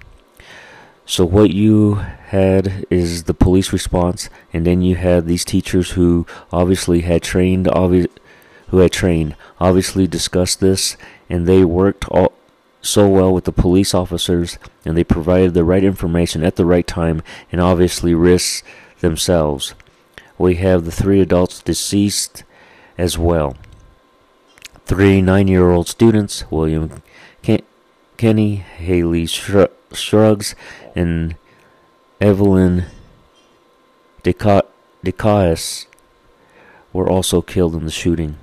So, 1.05 1.25
what 1.25 1.51
you 1.51 1.95
had 1.95 2.85
is 2.89 3.25
the 3.25 3.33
police 3.33 3.73
response, 3.73 4.29
and 4.53 4.65
then 4.65 4.81
you 4.81 4.95
had 4.95 5.27
these 5.27 5.43
teachers 5.43 5.91
who 5.91 6.25
obviously 6.53 7.01
had 7.01 7.21
trained, 7.21 7.65
obvi- 7.65 8.09
who 8.69 8.77
had 8.77 8.93
trained, 8.93 9.35
obviously 9.59 10.07
discussed 10.07 10.61
this, 10.61 10.95
and 11.29 11.45
they 11.45 11.65
worked 11.65 12.07
all, 12.07 12.31
so 12.81 13.09
well 13.09 13.33
with 13.33 13.43
the 13.43 13.51
police 13.51 13.93
officers, 13.93 14.57
and 14.85 14.95
they 14.95 15.03
provided 15.03 15.53
the 15.53 15.65
right 15.65 15.83
information 15.83 16.41
at 16.41 16.55
the 16.55 16.65
right 16.65 16.87
time, 16.87 17.21
and 17.51 17.59
obviously 17.59 18.15
risked 18.15 18.63
themselves. 19.01 19.73
We 20.37 20.55
have 20.55 20.85
the 20.85 20.91
three 20.91 21.21
adults 21.21 21.61
deceased 21.61 22.43
as 22.97 23.17
well. 23.17 23.55
Three 24.85 25.21
nine 25.21 25.47
year 25.47 25.71
old 25.71 25.87
students, 25.87 26.49
William 26.51 27.01
Ken- 27.41 27.63
Kinney, 28.17 28.55
Haley 28.55 29.25
Shr- 29.25 29.71
Scruggs, 29.91 30.55
and 30.95 31.35
Evelyn 32.21 32.85
Dieckhaus 34.23 35.85
were 36.93 37.09
also 37.09 37.41
killed 37.41 37.75
in 37.75 37.85
the 37.85 37.91
shooting. 37.91 38.37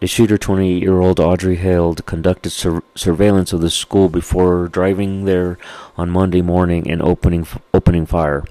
The 0.00 0.06
shooter, 0.06 0.38
28 0.38 0.82
year 0.82 0.98
old 1.00 1.20
Audrey 1.20 1.56
Hale, 1.56 1.94
conducted 1.94 2.50
sur- 2.50 2.82
surveillance 2.94 3.52
of 3.52 3.60
the 3.60 3.68
school 3.68 4.08
before 4.08 4.66
driving 4.68 5.26
there 5.26 5.58
on 5.96 6.08
Monday 6.08 6.40
morning 6.40 6.90
and 6.90 7.02
opening, 7.02 7.46
opening 7.74 8.06
fire. 8.06 8.44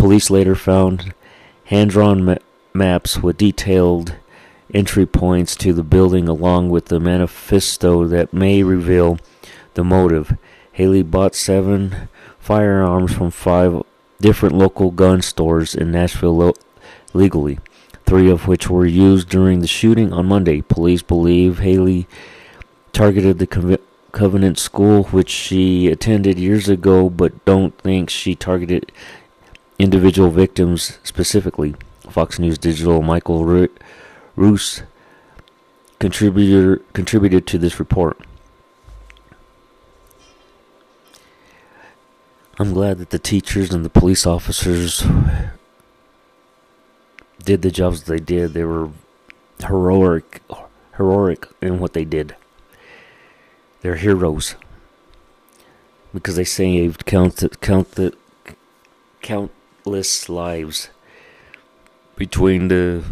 Police 0.00 0.30
later 0.30 0.54
found 0.54 1.12
hand 1.64 1.90
drawn 1.90 2.24
ma- 2.24 2.36
maps 2.72 3.18
with 3.18 3.36
detailed 3.36 4.14
entry 4.72 5.04
points 5.04 5.54
to 5.56 5.74
the 5.74 5.82
building 5.82 6.26
along 6.26 6.70
with 6.70 6.86
the 6.86 6.98
manifesto 6.98 8.06
that 8.06 8.32
may 8.32 8.62
reveal 8.62 9.18
the 9.74 9.84
motive. 9.84 10.38
Haley 10.72 11.02
bought 11.02 11.34
seven 11.34 12.08
firearms 12.38 13.12
from 13.12 13.30
five 13.30 13.82
different 14.22 14.54
local 14.54 14.90
gun 14.90 15.20
stores 15.20 15.74
in 15.74 15.92
Nashville 15.92 16.54
legally, 17.12 17.58
three 18.06 18.30
of 18.30 18.48
which 18.48 18.70
were 18.70 18.86
used 18.86 19.28
during 19.28 19.60
the 19.60 19.66
shooting 19.66 20.14
on 20.14 20.24
Monday. 20.24 20.62
Police 20.62 21.02
believe 21.02 21.58
Haley 21.58 22.08
targeted 22.94 23.38
the 23.38 23.78
Covenant 24.12 24.58
School, 24.58 25.02
which 25.04 25.28
she 25.28 25.88
attended 25.88 26.38
years 26.38 26.70
ago, 26.70 27.10
but 27.10 27.44
don't 27.44 27.76
think 27.76 28.08
she 28.08 28.34
targeted 28.34 28.90
individual 29.80 30.30
victims 30.30 30.98
specifically. 31.02 31.74
Fox 32.08 32.38
News 32.38 32.58
Digital 32.58 33.02
Michael 33.02 33.68
Ruiz 34.36 34.82
contributor 35.98 36.78
contributed 36.92 37.46
to 37.46 37.58
this 37.58 37.78
report. 37.78 38.18
I'm 42.58 42.74
glad 42.74 42.98
that 42.98 43.10
the 43.10 43.18
teachers 43.18 43.72
and 43.72 43.84
the 43.84 43.90
police 43.90 44.26
officers 44.26 45.02
did 47.42 47.62
the 47.62 47.70
jobs 47.70 48.02
they 48.02 48.18
did. 48.18 48.52
They 48.52 48.64
were 48.64 48.90
heroic 49.60 50.42
heroic 50.96 51.46
in 51.62 51.78
what 51.78 51.94
they 51.94 52.04
did. 52.04 52.36
They're 53.80 53.96
heroes 53.96 54.56
because 56.12 56.36
they 56.36 56.44
saved 56.44 57.06
count 57.06 57.42
count 57.62 57.92
the 57.92 58.14
count 59.22 59.50
countless 59.80 60.28
lives 60.28 60.90
between 62.16 62.68
the 62.68 63.02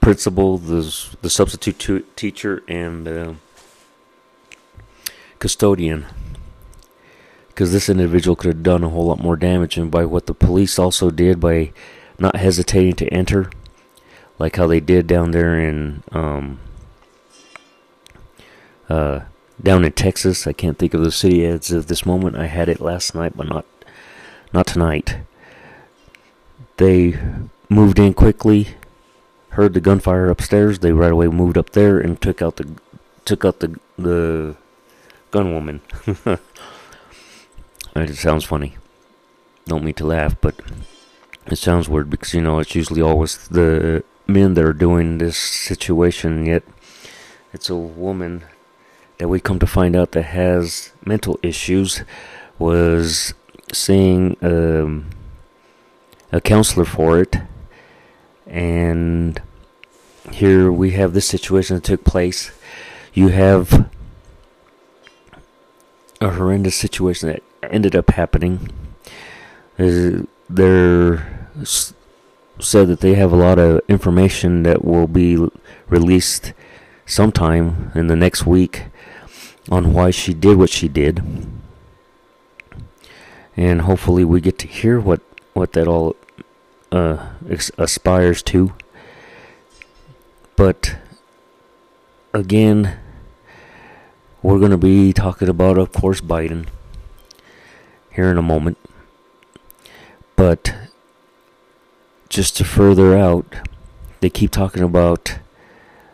principal, 0.00 0.58
the 0.58 0.82
the 1.22 1.30
substitute 1.30 2.16
teacher, 2.16 2.62
and 2.66 3.06
the 3.06 3.36
custodian. 5.38 6.06
Because 7.48 7.70
this 7.70 7.88
individual 7.88 8.34
could 8.34 8.48
have 8.48 8.62
done 8.64 8.82
a 8.82 8.88
whole 8.88 9.06
lot 9.06 9.22
more 9.22 9.36
damage, 9.36 9.78
and 9.78 9.90
by 9.90 10.04
what 10.04 10.26
the 10.26 10.34
police 10.34 10.76
also 10.78 11.10
did 11.10 11.38
by 11.38 11.72
not 12.18 12.36
hesitating 12.36 12.94
to 12.96 13.06
enter, 13.14 13.50
like 14.40 14.56
how 14.56 14.66
they 14.66 14.80
did 14.80 15.06
down 15.06 15.30
there 15.30 15.58
in 15.60 16.02
um, 16.10 16.58
uh, 18.88 19.20
down 19.62 19.84
in 19.84 19.92
Texas. 19.92 20.48
I 20.48 20.52
can't 20.52 20.78
think 20.78 20.94
of 20.94 21.04
the 21.04 21.12
city 21.12 21.46
as 21.46 21.70
of 21.70 21.86
this 21.86 22.04
moment. 22.04 22.36
I 22.36 22.46
had 22.46 22.68
it 22.68 22.80
last 22.80 23.14
night, 23.14 23.36
but 23.36 23.48
not 23.48 23.64
not 24.52 24.66
tonight. 24.66 25.18
They 26.76 27.18
moved 27.68 27.98
in 27.98 28.14
quickly, 28.14 28.68
heard 29.50 29.74
the 29.74 29.80
gunfire 29.80 30.28
upstairs. 30.28 30.80
They 30.80 30.92
right 30.92 31.12
away 31.12 31.28
moved 31.28 31.56
up 31.56 31.70
there 31.70 31.98
and 31.98 32.20
took 32.20 32.42
out 32.42 32.56
the 32.56 32.68
took 33.24 33.44
out 33.44 33.60
the 33.60 33.78
the 33.96 34.56
gunwoman. 35.32 35.80
it 37.96 38.16
sounds 38.16 38.44
funny. 38.44 38.76
Don't 39.66 39.84
mean 39.84 39.94
to 39.94 40.06
laugh, 40.06 40.36
but 40.40 40.54
It 41.46 41.56
sounds 41.56 41.88
weird 41.88 42.08
because 42.08 42.32
you 42.32 42.40
know 42.40 42.58
it's 42.58 42.74
usually 42.74 43.02
always 43.02 43.48
the 43.48 44.02
men 44.26 44.54
that 44.54 44.64
are 44.64 44.72
doing 44.72 45.18
this 45.18 45.36
situation, 45.36 46.46
yet 46.46 46.62
it's 47.52 47.68
a 47.68 47.76
woman 47.76 48.44
that 49.18 49.28
we 49.28 49.40
come 49.40 49.58
to 49.58 49.66
find 49.66 49.94
out 49.94 50.12
that 50.12 50.22
has 50.22 50.92
mental 51.04 51.38
issues 51.42 52.02
was 52.58 53.34
seeing 53.72 54.36
um, 54.42 55.10
a 56.34 56.40
counselor 56.40 56.84
for 56.84 57.20
it, 57.20 57.36
and 58.48 59.40
here 60.32 60.72
we 60.72 60.90
have 60.90 61.12
this 61.12 61.28
situation 61.28 61.76
that 61.76 61.84
took 61.84 62.02
place. 62.02 62.50
You 63.12 63.28
have 63.28 63.88
a 66.20 66.30
horrendous 66.30 66.74
situation 66.74 67.28
that 67.28 67.42
ended 67.62 67.94
up 67.94 68.10
happening. 68.10 68.68
Uh, 69.78 70.22
they're 70.50 71.48
said 72.58 72.88
that 72.88 73.00
they 73.00 73.14
have 73.14 73.32
a 73.32 73.36
lot 73.36 73.60
of 73.60 73.80
information 73.88 74.64
that 74.64 74.84
will 74.84 75.06
be 75.06 75.48
released 75.88 76.52
sometime 77.06 77.92
in 77.94 78.08
the 78.08 78.16
next 78.16 78.44
week 78.44 78.86
on 79.70 79.92
why 79.92 80.10
she 80.10 80.34
did 80.34 80.56
what 80.56 80.70
she 80.70 80.88
did. 80.88 81.22
And 83.56 83.82
hopefully 83.82 84.24
we 84.24 84.40
get 84.40 84.58
to 84.60 84.66
hear 84.66 84.98
what, 84.98 85.20
what 85.52 85.74
that 85.74 85.86
all 85.86 86.16
uh, 86.94 87.30
aspires 87.76 88.42
to. 88.42 88.72
But 90.54 90.96
again, 92.32 92.96
we're 94.42 94.60
going 94.60 94.70
to 94.70 94.76
be 94.76 95.12
talking 95.12 95.48
about, 95.48 95.76
of 95.76 95.92
course, 95.92 96.20
Biden 96.20 96.66
here 98.12 98.30
in 98.30 98.38
a 98.38 98.42
moment. 98.42 98.78
But 100.36 100.74
just 102.28 102.56
to 102.58 102.64
further 102.64 103.16
out, 103.18 103.56
they 104.20 104.30
keep 104.30 104.52
talking 104.52 104.82
about, 104.82 105.38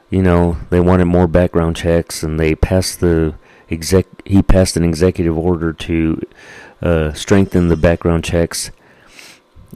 you 0.08 0.22
know, 0.22 0.56
they 0.70 0.80
wanted 0.80 1.04
more 1.06 1.26
background 1.26 1.76
checks, 1.76 2.22
and 2.22 2.40
they 2.40 2.54
passed 2.54 3.00
the 3.00 3.34
exec. 3.70 4.06
He 4.24 4.42
passed 4.42 4.76
an 4.76 4.84
executive 4.84 5.36
order 5.36 5.74
to 5.74 6.22
uh, 6.80 7.12
strengthen 7.12 7.68
the 7.68 7.76
background 7.76 8.24
checks. 8.24 8.70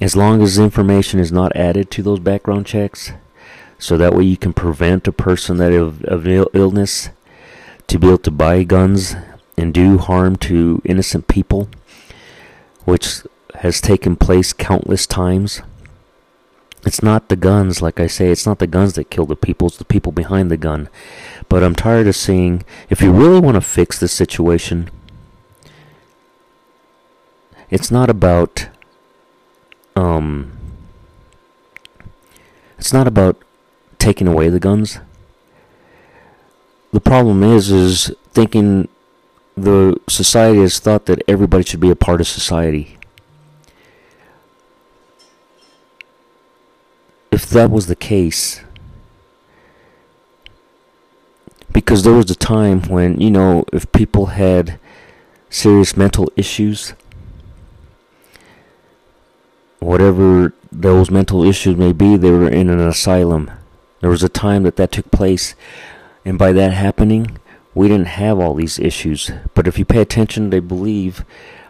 As 0.00 0.16
long 0.16 0.42
as 0.42 0.58
information 0.58 1.20
is 1.20 1.30
not 1.30 1.54
added 1.54 1.90
to 1.92 2.02
those 2.02 2.20
background 2.20 2.66
checks, 2.66 3.12
so 3.78 3.96
that 3.96 4.14
way 4.14 4.24
you 4.24 4.36
can 4.36 4.52
prevent 4.52 5.06
a 5.06 5.12
person 5.12 5.56
that 5.58 5.72
of, 5.72 6.04
of 6.04 6.26
Ill- 6.26 6.50
illness 6.52 7.10
to 7.86 7.98
be 7.98 8.08
able 8.08 8.18
to 8.18 8.30
buy 8.30 8.62
guns 8.64 9.14
and 9.56 9.72
do 9.72 9.98
harm 9.98 10.36
to 10.36 10.82
innocent 10.84 11.28
people, 11.28 11.68
which 12.84 13.22
has 13.56 13.80
taken 13.80 14.16
place 14.16 14.52
countless 14.52 15.06
times. 15.06 15.62
It's 16.84 17.02
not 17.02 17.28
the 17.28 17.36
guns, 17.36 17.80
like 17.80 17.98
I 17.98 18.06
say, 18.06 18.30
it's 18.30 18.46
not 18.46 18.58
the 18.58 18.66
guns 18.66 18.94
that 18.94 19.10
kill 19.10 19.26
the 19.26 19.36
people, 19.36 19.68
it's 19.68 19.78
the 19.78 19.84
people 19.84 20.12
behind 20.12 20.50
the 20.50 20.56
gun. 20.56 20.88
But 21.48 21.62
I'm 21.62 21.74
tired 21.74 22.06
of 22.06 22.16
seeing, 22.16 22.62
if 22.90 23.00
you 23.00 23.12
really 23.12 23.40
want 23.40 23.54
to 23.54 23.60
fix 23.60 23.98
the 23.98 24.08
situation, 24.08 24.90
it's 27.70 27.90
not 27.90 28.10
about, 28.10 28.68
um, 29.96 30.52
it's 32.78 32.92
not 32.92 33.06
about 33.06 33.36
taking 33.98 34.26
away 34.26 34.48
the 34.48 34.60
guns. 34.60 34.98
The 36.92 37.00
problem 37.00 37.42
is, 37.42 37.70
is 37.70 38.14
thinking 38.32 38.88
the 39.56 39.96
society 40.08 40.60
has 40.60 40.78
thought 40.78 41.06
that 41.06 41.22
everybody 41.28 41.64
should 41.64 41.80
be 41.80 41.90
a 41.90 41.96
part 41.96 42.20
of 42.20 42.26
society. 42.26 42.98
if 47.34 47.50
that 47.50 47.68
was 47.68 47.88
the 47.88 47.96
case, 47.96 48.60
because 51.72 52.04
there 52.04 52.12
was 52.12 52.30
a 52.30 52.36
time 52.36 52.82
when, 52.82 53.20
you 53.20 53.30
know, 53.30 53.64
if 53.72 53.90
people 53.90 54.26
had 54.26 54.78
serious 55.50 55.96
mental 55.96 56.30
issues, 56.36 56.94
whatever 59.84 60.54
those 60.72 61.10
mental 61.10 61.44
issues 61.44 61.76
may 61.76 61.92
be, 61.92 62.16
they 62.16 62.30
were 62.30 62.48
in 62.48 62.70
an 62.70 62.80
asylum. 62.80 63.50
There 64.00 64.10
was 64.10 64.22
a 64.22 64.28
time 64.28 64.62
that 64.62 64.76
that 64.76 64.92
took 64.92 65.10
place, 65.10 65.54
and 66.24 66.38
by 66.38 66.52
that 66.52 66.72
happening, 66.72 67.38
we 67.74 67.88
didn't 67.88 68.06
have 68.06 68.38
all 68.38 68.54
these 68.54 68.78
issues. 68.78 69.30
But 69.52 69.66
if 69.66 69.78
you 69.78 69.84
pay 69.84 70.00
attention, 70.00 70.50
they 70.50 70.60
believe 70.60 71.24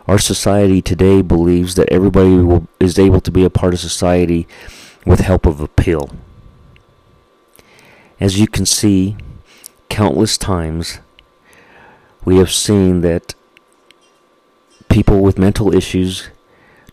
our 0.07 0.18
society 0.18 0.81
today 0.81 1.22
believes 1.22 1.74
that 1.74 1.88
everybody 1.90 2.37
will, 2.37 2.68
is 2.79 2.98
able 2.98 3.20
to 3.20 3.31
be 3.31 3.44
a 3.44 3.50
part 3.50 3.74
of 3.74 3.81
society 3.81 4.46
with 5.05 5.20
help 5.20 5.44
of 5.44 5.61
a 5.61 5.68
pill. 5.68 6.11
As 8.20 8.38
you 8.38 8.46
can 8.46 8.64
see, 8.64 9.16
countless 9.88 10.38
times 10.38 11.00
we 12.24 12.37
have 12.37 12.53
seen 12.53 13.00
that 13.00 13.35
people 14.88 15.20
with 15.20 15.38
mental 15.38 15.74
issues 15.74 16.29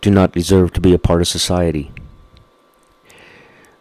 do 0.02 0.10
not 0.10 0.32
deserve 0.32 0.72
to 0.74 0.80
be 0.80 0.92
a 0.92 0.98
part 0.98 1.22
of 1.22 1.28
society. 1.28 1.90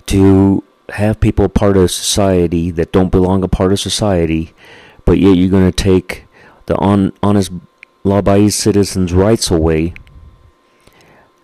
To 0.06 0.64
have 0.90 1.20
people 1.20 1.50
part 1.50 1.76
of 1.76 1.92
society 1.92 2.72
that 2.72 2.92
don't 2.92 3.10
belong 3.10 3.44
a 3.44 3.48
part 3.48 3.74
of 3.74 3.80
society, 3.80 4.54
but 5.04 5.18
yet 5.18 5.36
you're 5.36 5.50
going 5.50 5.70
to 5.70 5.84
take 5.84 6.26
the 6.68 6.78
on, 6.78 7.12
honest, 7.22 7.52
law-abiding 8.04 8.52
citizens' 8.52 9.14
rights 9.14 9.52
away, 9.52 9.94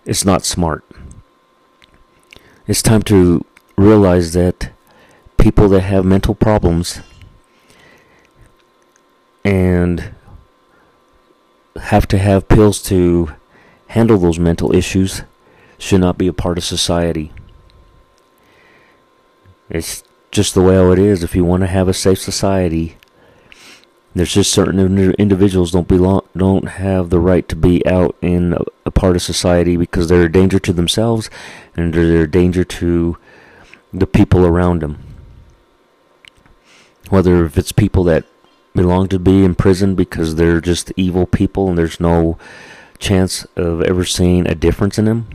it's 0.06 0.24
not 0.24 0.44
smart. 0.44 0.84
It's 2.66 2.82
time 2.82 3.02
to 3.04 3.44
realize 3.76 4.32
that 4.32 4.70
people 5.38 5.68
that 5.70 5.80
have 5.80 6.04
mental 6.04 6.34
problems 6.34 7.00
and 9.44 10.12
have 11.80 12.06
to 12.08 12.18
have 12.18 12.48
pills 12.48 12.82
to 12.82 13.32
handle 13.88 14.18
those 14.18 14.38
mental 14.38 14.74
issues 14.74 15.22
should 15.78 16.00
not 16.00 16.18
be 16.18 16.26
a 16.26 16.32
part 16.32 16.58
of 16.58 16.64
society. 16.64 17.32
It's 19.70 20.02
just 20.30 20.54
the 20.54 20.62
way 20.62 20.76
it 20.92 20.98
is. 20.98 21.22
If 21.22 21.34
you 21.34 21.44
want 21.44 21.62
to 21.62 21.66
have 21.66 21.88
a 21.88 21.94
safe 21.94 22.20
society, 22.20 22.96
there's 24.14 24.34
just 24.34 24.50
certain 24.50 24.78
individuals 25.18 25.72
don't 25.72 25.88
belong, 25.88 26.22
don't 26.36 26.68
have 26.68 27.10
the 27.10 27.20
right 27.20 27.48
to 27.48 27.56
be 27.56 27.84
out 27.86 28.16
in 28.20 28.54
a, 28.54 28.64
a 28.86 28.90
part 28.90 29.16
of 29.16 29.22
society 29.22 29.76
because 29.76 30.08
they're 30.08 30.24
a 30.24 30.32
danger 30.32 30.58
to 30.58 30.72
themselves 30.72 31.30
and 31.76 31.94
they're 31.94 32.22
a 32.22 32.30
danger 32.30 32.64
to 32.64 33.16
the 33.92 34.06
people 34.06 34.44
around 34.44 34.82
them. 34.82 34.98
Whether 37.10 37.44
if 37.44 37.56
it's 37.56 37.72
people 37.72 38.04
that 38.04 38.24
belong 38.74 39.08
to 39.08 39.18
be 39.18 39.44
in 39.44 39.54
prison 39.54 39.94
because 39.94 40.34
they're 40.34 40.60
just 40.60 40.92
evil 40.96 41.26
people 41.26 41.68
and 41.68 41.78
there's 41.78 42.00
no 42.00 42.38
chance 42.98 43.44
of 43.56 43.82
ever 43.82 44.04
seeing 44.04 44.46
a 44.46 44.54
difference 44.54 44.98
in 44.98 45.04
them, 45.04 45.28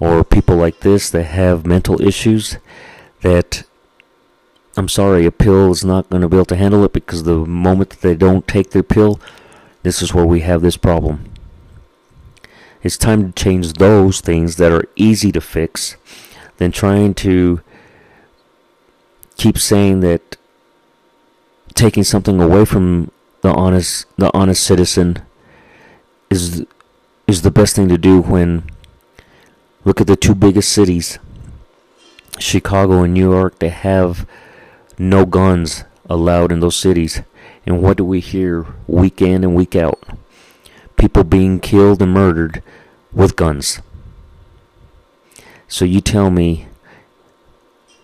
or 0.00 0.24
people 0.24 0.56
like 0.56 0.80
this 0.80 1.10
that 1.10 1.24
have 1.24 1.66
mental 1.66 2.00
issues 2.00 2.56
that 3.22 3.64
I'm 4.76 4.88
sorry, 4.88 5.24
a 5.24 5.30
pill 5.30 5.70
is 5.70 5.84
not 5.84 6.10
going 6.10 6.22
to 6.22 6.28
be 6.28 6.36
able 6.36 6.46
to 6.46 6.56
handle 6.56 6.84
it 6.84 6.92
because 6.92 7.22
the 7.22 7.36
moment 7.36 7.90
that 7.90 8.00
they 8.00 8.14
don't 8.14 8.46
take 8.48 8.70
their 8.70 8.82
pill, 8.82 9.20
this 9.84 10.02
is 10.02 10.12
where 10.12 10.26
we 10.26 10.40
have 10.40 10.62
this 10.62 10.76
problem. 10.76 11.30
It's 12.82 12.96
time 12.96 13.32
to 13.32 13.42
change 13.42 13.74
those 13.74 14.20
things 14.20 14.56
that 14.56 14.72
are 14.72 14.84
easy 14.96 15.30
to 15.32 15.40
fix 15.40 15.96
than 16.56 16.72
trying 16.72 17.14
to 17.14 17.60
keep 19.36 19.58
saying 19.58 20.00
that 20.00 20.36
taking 21.74 22.04
something 22.04 22.40
away 22.40 22.64
from 22.64 23.10
the 23.42 23.50
honest 23.52 24.06
the 24.16 24.30
honest 24.32 24.62
citizen 24.62 25.18
is 26.30 26.64
is 27.26 27.42
the 27.42 27.50
best 27.50 27.76
thing 27.76 27.88
to 27.88 27.98
do 27.98 28.20
when 28.20 28.64
look 29.84 30.00
at 30.00 30.06
the 30.06 30.16
two 30.16 30.34
biggest 30.34 30.72
cities 30.72 31.18
Chicago 32.38 33.02
and 33.02 33.14
New 33.14 33.30
York 33.30 33.58
they 33.58 33.68
have 33.68 34.26
no 34.98 35.24
guns 35.24 35.84
allowed 36.08 36.52
in 36.52 36.60
those 36.60 36.76
cities. 36.76 37.22
And 37.66 37.80
what 37.80 37.96
do 37.96 38.04
we 38.04 38.20
hear 38.20 38.66
week 38.86 39.22
in 39.22 39.42
and 39.42 39.54
week 39.54 39.74
out? 39.74 40.02
People 40.96 41.24
being 41.24 41.60
killed 41.60 42.02
and 42.02 42.12
murdered 42.12 42.62
with 43.12 43.36
guns. 43.36 43.80
So 45.68 45.84
you 45.84 46.00
tell 46.00 46.30
me 46.30 46.66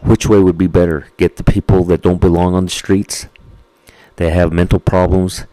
which 0.01 0.27
way 0.27 0.39
would 0.39 0.59
be 0.59 0.67
better? 0.67 1.09
Get 1.19 1.37
the 1.37 1.45
people 1.45 1.85
that 1.85 2.03
don't 2.03 2.21
belong 2.21 2.55
on 2.55 2.65
the 2.65 2.71
streets, 2.71 3.27
that 4.17 4.33
have 4.33 4.53
mental 4.53 4.81
problems, 4.81 5.45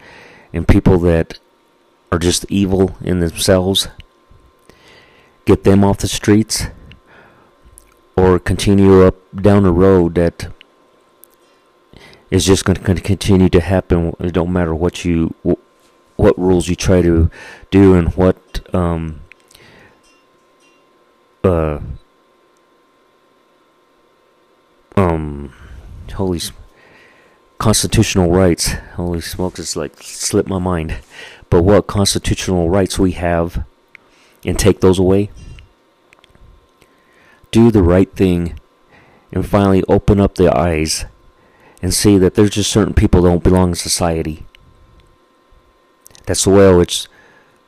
and 0.54 0.68
people 0.68 0.98
that 1.00 1.38
are 2.12 2.20
just 2.20 2.46
evil 2.50 2.96
in 3.02 3.20
themselves, 3.20 3.88
get 5.46 5.64
them 5.64 5.84
off 5.84 6.00
the 6.00 6.08
streets, 6.08 6.68
or 8.16 8.40
continue 8.40 9.04
up 9.04 9.16
down 9.36 9.66
a 9.66 9.72
road 9.72 10.16
that 10.16 10.52
is 12.32 12.46
just 12.46 12.66
going 12.66 12.78
to 12.78 13.02
continue 13.02 13.50
to 13.50 13.60
happen. 13.60 14.16
It 14.20 14.34
don't 14.34 14.52
matter 14.52 14.74
what 14.76 15.06
you, 15.06 15.34
what 16.16 16.38
rules 16.38 16.68
you 16.68 16.76
try 16.76 17.02
to 17.02 17.30
do, 17.72 17.94
and 17.94 18.14
what 18.16 18.38
um, 18.74 19.22
uh, 21.44 21.80
um, 24.96 25.54
holy 26.14 26.42
constitutional 27.58 28.32
rights. 28.32 28.74
Holy 28.96 29.22
smokes, 29.22 29.60
it's 29.60 29.76
like 29.76 30.02
slipped 30.02 30.50
my 30.50 30.60
mind. 30.60 31.00
But 31.50 31.64
what 31.64 31.88
constitutional 31.88 32.70
rights 32.70 33.00
we 33.00 33.12
have 33.14 33.66
and 34.46 34.60
take 34.60 34.82
those 34.82 35.00
away? 35.00 35.30
Do 37.52 37.72
the 37.72 37.84
right 37.84 38.12
thing 38.14 38.60
and 39.32 39.48
finally 39.48 39.84
open 39.88 40.20
up 40.20 40.36
their 40.36 40.56
eyes 40.56 41.06
and 41.82 41.94
see 41.94 42.18
that 42.18 42.36
there's 42.36 42.50
just 42.52 42.72
certain 42.72 42.94
people 42.94 43.22
don't 43.22 43.44
belong 43.44 43.70
in 43.70 43.76
society. 43.76 44.46
That's 46.26 46.44
the 46.44 46.50
way 46.50 46.82
it's 46.82 47.08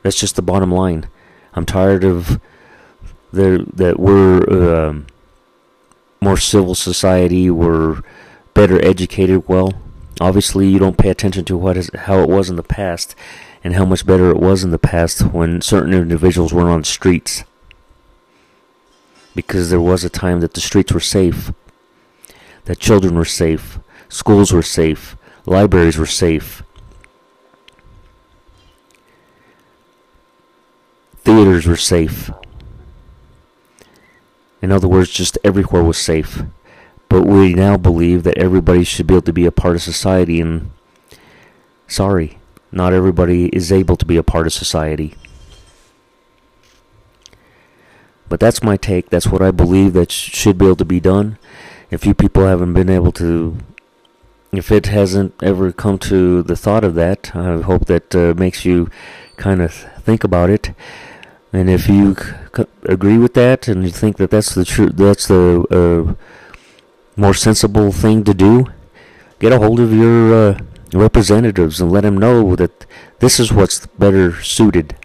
that's 0.02 0.18
just 0.18 0.36
the 0.36 0.42
bottom 0.42 0.72
line. 0.72 1.08
I'm 1.54 1.66
tired 1.66 2.04
of 2.04 2.40
the 3.32 3.66
that 3.74 3.98
we're 3.98 4.88
um, 4.88 5.06
more 6.20 6.36
civil 6.36 6.74
society, 6.74 7.50
we're 7.50 8.02
better 8.60 8.84
educated. 8.84 9.48
Well, 9.48 9.72
obviously 10.20 10.68
you 10.68 10.78
don't 10.78 10.98
pay 10.98 11.08
attention 11.08 11.46
to 11.46 11.56
what 11.56 11.78
is 11.78 11.90
how 11.94 12.18
it 12.18 12.28
was 12.28 12.50
in 12.50 12.56
the 12.56 12.62
past 12.62 13.14
and 13.64 13.72
how 13.72 13.86
much 13.86 14.04
better 14.04 14.28
it 14.28 14.36
was 14.36 14.62
in 14.62 14.70
the 14.70 14.78
past 14.78 15.22
when 15.32 15.62
certain 15.62 15.94
individuals 15.94 16.52
were 16.52 16.68
on 16.68 16.84
streets. 16.84 17.44
Because 19.34 19.70
there 19.70 19.80
was 19.80 20.04
a 20.04 20.10
time 20.10 20.40
that 20.40 20.52
the 20.52 20.60
streets 20.60 20.92
were 20.92 21.00
safe, 21.00 21.54
that 22.66 22.78
children 22.78 23.14
were 23.14 23.24
safe, 23.24 23.78
schools 24.10 24.52
were 24.52 24.60
safe, 24.62 25.16
libraries 25.46 25.96
were 25.96 26.04
safe, 26.04 26.62
theaters 31.24 31.66
were 31.66 31.76
safe. 31.76 32.30
In 34.60 34.70
other 34.70 34.86
words, 34.86 35.08
just 35.08 35.38
everywhere 35.42 35.82
was 35.82 35.96
safe. 35.96 36.42
But 37.10 37.26
we 37.26 37.54
now 37.54 37.76
believe 37.76 38.22
that 38.22 38.38
everybody 38.38 38.84
should 38.84 39.08
be 39.08 39.14
able 39.14 39.22
to 39.22 39.32
be 39.32 39.44
a 39.44 39.50
part 39.50 39.74
of 39.74 39.82
society, 39.82 40.40
and 40.40 40.70
sorry, 41.88 42.38
not 42.70 42.92
everybody 42.92 43.48
is 43.48 43.72
able 43.72 43.96
to 43.96 44.06
be 44.06 44.16
a 44.16 44.22
part 44.22 44.46
of 44.46 44.52
society. 44.52 45.16
But 48.28 48.38
that's 48.38 48.62
my 48.62 48.76
take. 48.76 49.10
That's 49.10 49.26
what 49.26 49.42
I 49.42 49.50
believe 49.50 49.92
that 49.94 50.12
should 50.12 50.56
be 50.56 50.66
able 50.66 50.76
to 50.76 50.84
be 50.84 51.00
done. 51.00 51.36
If 51.90 52.06
you 52.06 52.14
people 52.14 52.46
haven't 52.46 52.74
been 52.74 52.88
able 52.88 53.10
to, 53.12 53.58
if 54.52 54.70
it 54.70 54.86
hasn't 54.86 55.34
ever 55.42 55.72
come 55.72 55.98
to 56.10 56.44
the 56.44 56.54
thought 56.54 56.84
of 56.84 56.94
that, 56.94 57.34
I 57.34 57.60
hope 57.60 57.86
that 57.86 58.14
uh, 58.14 58.34
makes 58.36 58.64
you 58.64 58.88
kind 59.36 59.60
of 59.60 59.74
think 59.74 60.22
about 60.22 60.48
it. 60.48 60.70
And 61.52 61.68
if 61.68 61.88
you 61.88 62.14
c- 62.54 62.66
agree 62.84 63.18
with 63.18 63.34
that 63.34 63.66
and 63.66 63.82
you 63.82 63.90
think 63.90 64.18
that 64.18 64.30
that's 64.30 64.54
the 64.54 64.64
truth 64.64 64.92
that's 64.94 65.26
the 65.26 65.66
uh, 65.68 66.14
more 67.16 67.34
sensible 67.34 67.92
thing 67.92 68.24
to 68.24 68.34
do, 68.34 68.66
get 69.38 69.52
a 69.52 69.58
hold 69.58 69.80
of 69.80 69.92
your 69.92 70.34
uh, 70.34 70.60
representatives 70.92 71.80
and 71.80 71.92
let 71.92 72.02
them 72.02 72.16
know 72.16 72.56
that 72.56 72.86
this 73.20 73.38
is 73.38 73.52
what's 73.52 73.86
better 73.86 74.40
suited. 74.42 74.96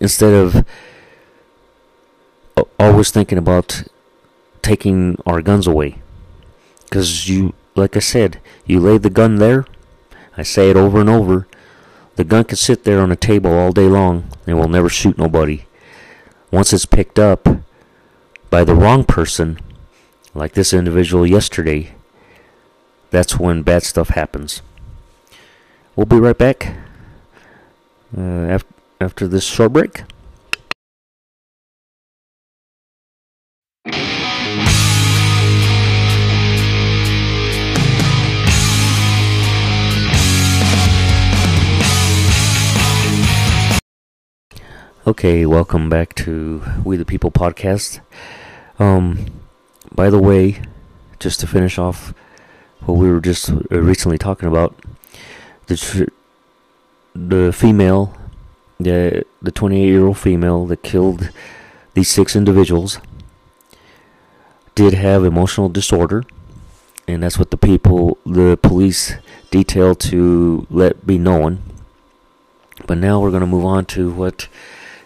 Instead 0.00 0.32
of 0.32 0.64
always 2.78 3.10
thinking 3.10 3.38
about 3.38 3.84
taking 4.62 5.18
our 5.26 5.42
guns 5.42 5.66
away. 5.66 5.96
Because 6.84 7.28
you, 7.28 7.54
like 7.74 7.96
I 7.96 8.00
said, 8.00 8.40
you 8.64 8.80
lay 8.80 8.98
the 8.98 9.10
gun 9.10 9.36
there. 9.36 9.64
I 10.36 10.42
say 10.42 10.70
it 10.70 10.76
over 10.76 11.00
and 11.00 11.10
over. 11.10 11.46
The 12.16 12.24
gun 12.24 12.44
can 12.44 12.56
sit 12.56 12.84
there 12.84 13.00
on 13.00 13.12
a 13.12 13.16
table 13.16 13.52
all 13.52 13.72
day 13.72 13.88
long 13.88 14.30
and 14.46 14.58
will 14.58 14.68
never 14.68 14.88
shoot 14.88 15.18
nobody. 15.18 15.66
Once 16.50 16.72
it's 16.72 16.86
picked 16.86 17.18
up 17.18 17.48
by 18.48 18.64
the 18.64 18.74
wrong 18.74 19.04
person, 19.04 19.58
like 20.36 20.52
this 20.52 20.74
individual 20.74 21.26
yesterday, 21.26 21.94
that's 23.10 23.38
when 23.38 23.62
bad 23.62 23.82
stuff 23.82 24.10
happens. 24.10 24.60
We'll 25.94 26.06
be 26.06 26.18
right 26.18 26.36
back 26.36 26.74
uh, 28.16 28.20
after, 28.20 28.74
after 29.00 29.26
this 29.26 29.44
short 29.44 29.72
break. 29.72 30.02
Okay, 45.06 45.46
welcome 45.46 45.88
back 45.88 46.14
to 46.16 46.62
We 46.84 46.96
the 46.96 47.04
People 47.04 47.30
podcast. 47.30 48.00
Um, 48.78 49.45
by 49.96 50.10
the 50.10 50.18
way, 50.18 50.62
just 51.18 51.40
to 51.40 51.46
finish 51.46 51.78
off 51.78 52.14
what 52.80 52.94
we 52.94 53.10
were 53.10 53.20
just 53.20 53.50
uh, 53.50 53.56
recently 53.70 54.18
talking 54.18 54.48
about, 54.48 54.74
the 55.66 56.08
the 57.14 57.52
female, 57.52 58.14
the 58.78 59.24
the 59.40 59.50
28 59.50 59.86
year 59.86 60.06
old 60.06 60.18
female 60.18 60.66
that 60.66 60.82
killed 60.82 61.30
these 61.94 62.08
six 62.08 62.36
individuals, 62.36 63.00
did 64.74 64.92
have 64.92 65.24
emotional 65.24 65.70
disorder, 65.70 66.24
and 67.08 67.22
that's 67.22 67.38
what 67.38 67.50
the 67.50 67.56
people, 67.56 68.18
the 68.26 68.58
police, 68.62 69.14
detailed 69.50 69.98
to 70.00 70.66
let 70.70 71.06
be 71.06 71.18
known. 71.18 71.62
But 72.86 72.98
now 72.98 73.18
we're 73.18 73.30
going 73.30 73.40
to 73.40 73.46
move 73.46 73.64
on 73.64 73.86
to 73.86 74.10
what 74.10 74.48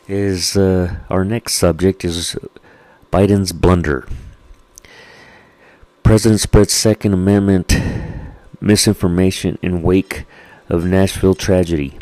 is 0.09 0.57
uh, 0.57 0.97
our 1.09 1.25
next 1.25 1.55
subject 1.55 2.05
is 2.05 2.37
Biden's 3.13 3.53
blunder. 3.53 4.09
President 6.11 6.41
spreads 6.41 6.73
Second 6.73 7.15
Amendment 7.15 7.73
misinformation 8.61 9.57
in 9.63 9.81
wake 9.81 10.25
of 10.69 10.85
Nashville 10.85 11.37
tragedy. 11.37 11.97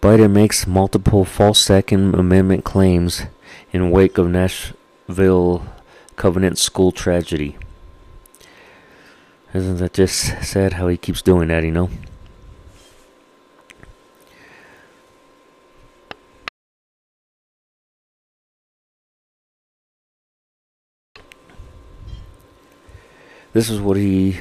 Biden 0.00 0.32
makes 0.32 0.66
multiple 0.66 1.24
false 1.24 1.60
Second 1.60 2.16
Amendment 2.16 2.64
claims 2.64 3.26
in 3.72 3.92
wake 3.92 4.18
of 4.18 4.30
Nashville 4.30 5.64
Covenant 6.16 6.58
School 6.58 6.90
tragedy. 6.90 7.56
Isn't 9.54 9.76
that 9.76 9.92
just 9.92 10.42
sad 10.42 10.72
how 10.72 10.88
he 10.88 10.96
keeps 10.96 11.22
doing 11.22 11.46
that, 11.46 11.62
you 11.62 11.70
know? 11.70 11.88
This 23.52 23.68
is 23.68 23.80
what 23.80 23.98
he 23.98 24.40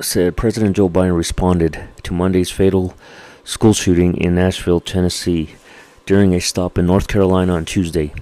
said. 0.00 0.36
President 0.36 0.74
Joe 0.74 0.88
Biden 0.88 1.16
responded 1.16 1.88
to 2.02 2.12
Monday's 2.12 2.50
fatal 2.50 2.94
school 3.44 3.72
shooting 3.72 4.16
in 4.16 4.34
Nashville, 4.34 4.80
Tennessee, 4.80 5.54
during 6.04 6.34
a 6.34 6.40
stop 6.40 6.76
in 6.76 6.86
North 6.86 7.06
Carolina 7.06 7.54
on 7.54 7.64
Tuesday, 7.64 8.12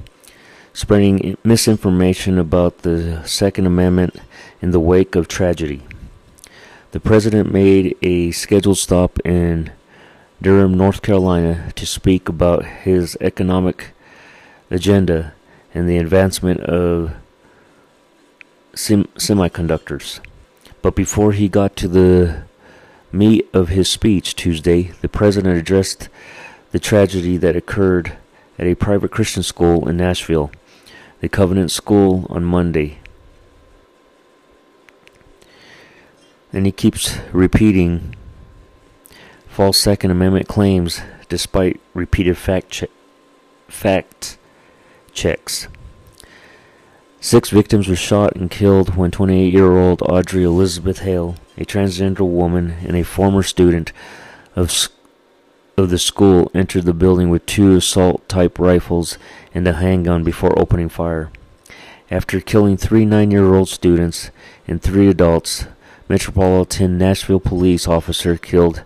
spreading 0.75 1.39
misinformation 1.43 2.39
about 2.39 2.79
the 2.83 3.23
Second 3.25 3.65
Amendment 3.65 4.21
in 4.61 4.73
the 4.73 4.81
wake 4.81 5.15
of 5.15 5.27
tragedy. 5.27 5.85
The 6.91 7.01
president 7.01 7.51
made 7.51 7.97
a 8.03 8.33
scheduled 8.33 8.77
stop 8.77 9.19
in 9.25 9.71
Durham, 10.43 10.77
North 10.77 11.01
Carolina, 11.01 11.73
to 11.77 11.87
speak 11.87 12.29
about 12.29 12.67
his 12.67 13.17
economic 13.23 13.93
agenda 14.71 15.33
and 15.73 15.89
the 15.89 15.97
advancement 15.97 16.61
of 16.61 17.15
sem- 18.75 19.09
semiconductors. 19.17 20.21
But 20.83 20.95
before 20.95 21.33
he 21.33 21.49
got 21.49 21.77
to 21.77 21.89
the 21.89 22.45
meat 23.13 23.49
of 23.53 23.69
his 23.69 23.89
speech 23.89 24.35
Tuesday, 24.37 24.93
the 25.01 25.09
president 25.09 25.59
addressed 25.59 26.09
the 26.73 26.79
tragedy 26.79 27.37
that 27.37 27.57
occurred 27.57 28.17
at 28.59 28.67
a 28.67 28.75
private 28.75 29.11
Christian 29.11 29.43
school 29.43 29.89
in 29.89 29.97
Nashville, 29.97 30.51
the 31.21 31.29
Covenant 31.29 31.71
School, 31.71 32.27
on 32.31 32.45
Monday. 32.45 32.99
And 36.53 36.67
he 36.67 36.73
keeps 36.73 37.19
repeating 37.33 38.15
false 39.49 39.79
Second 39.79 40.11
Amendment 40.11 40.49
claims 40.49 41.01
despite 41.29 41.81
repeated 41.95 42.37
fact, 42.37 42.71
che- 42.71 42.89
fact 43.69 44.37
checks. 45.13 45.69
Six 47.23 47.51
victims 47.51 47.87
were 47.87 47.97
shot 47.97 48.35
and 48.35 48.51
killed 48.51 48.97
when 48.97 49.11
28 49.11 49.53
year 49.53 49.77
old 49.77 50.01
Audrey 50.01 50.43
Elizabeth 50.43 51.01
Hale, 51.01 51.37
a 51.59 51.67
transgender 51.67 52.27
woman 52.27 52.77
and 52.81 52.97
a 52.97 53.03
former 53.05 53.43
student 53.43 53.93
of, 54.57 54.89
of 55.77 55.91
the 55.91 55.99
school, 55.99 56.51
entered 56.55 56.85
the 56.85 56.95
building 56.95 57.29
with 57.29 57.45
two 57.45 57.77
assault 57.77 58.27
type 58.27 58.59
rifles 58.59 59.19
and 59.53 59.69
a 59.69 59.75
handgun 59.75 60.25
before 60.25 60.59
opening 60.59 60.89
fire. 60.89 61.31
After 62.11 62.41
killing 62.41 62.79
three 62.79 63.05
nine 63.05 63.31
year 63.31 63.53
old 63.53 63.69
students 63.69 64.31
and 64.67 64.81
three 64.81 65.07
adults, 65.07 65.67
Metropolitan 66.09 66.97
Nashville 66.97 67.39
police 67.39 67.87
officer 67.87 68.39
killed 68.39 68.83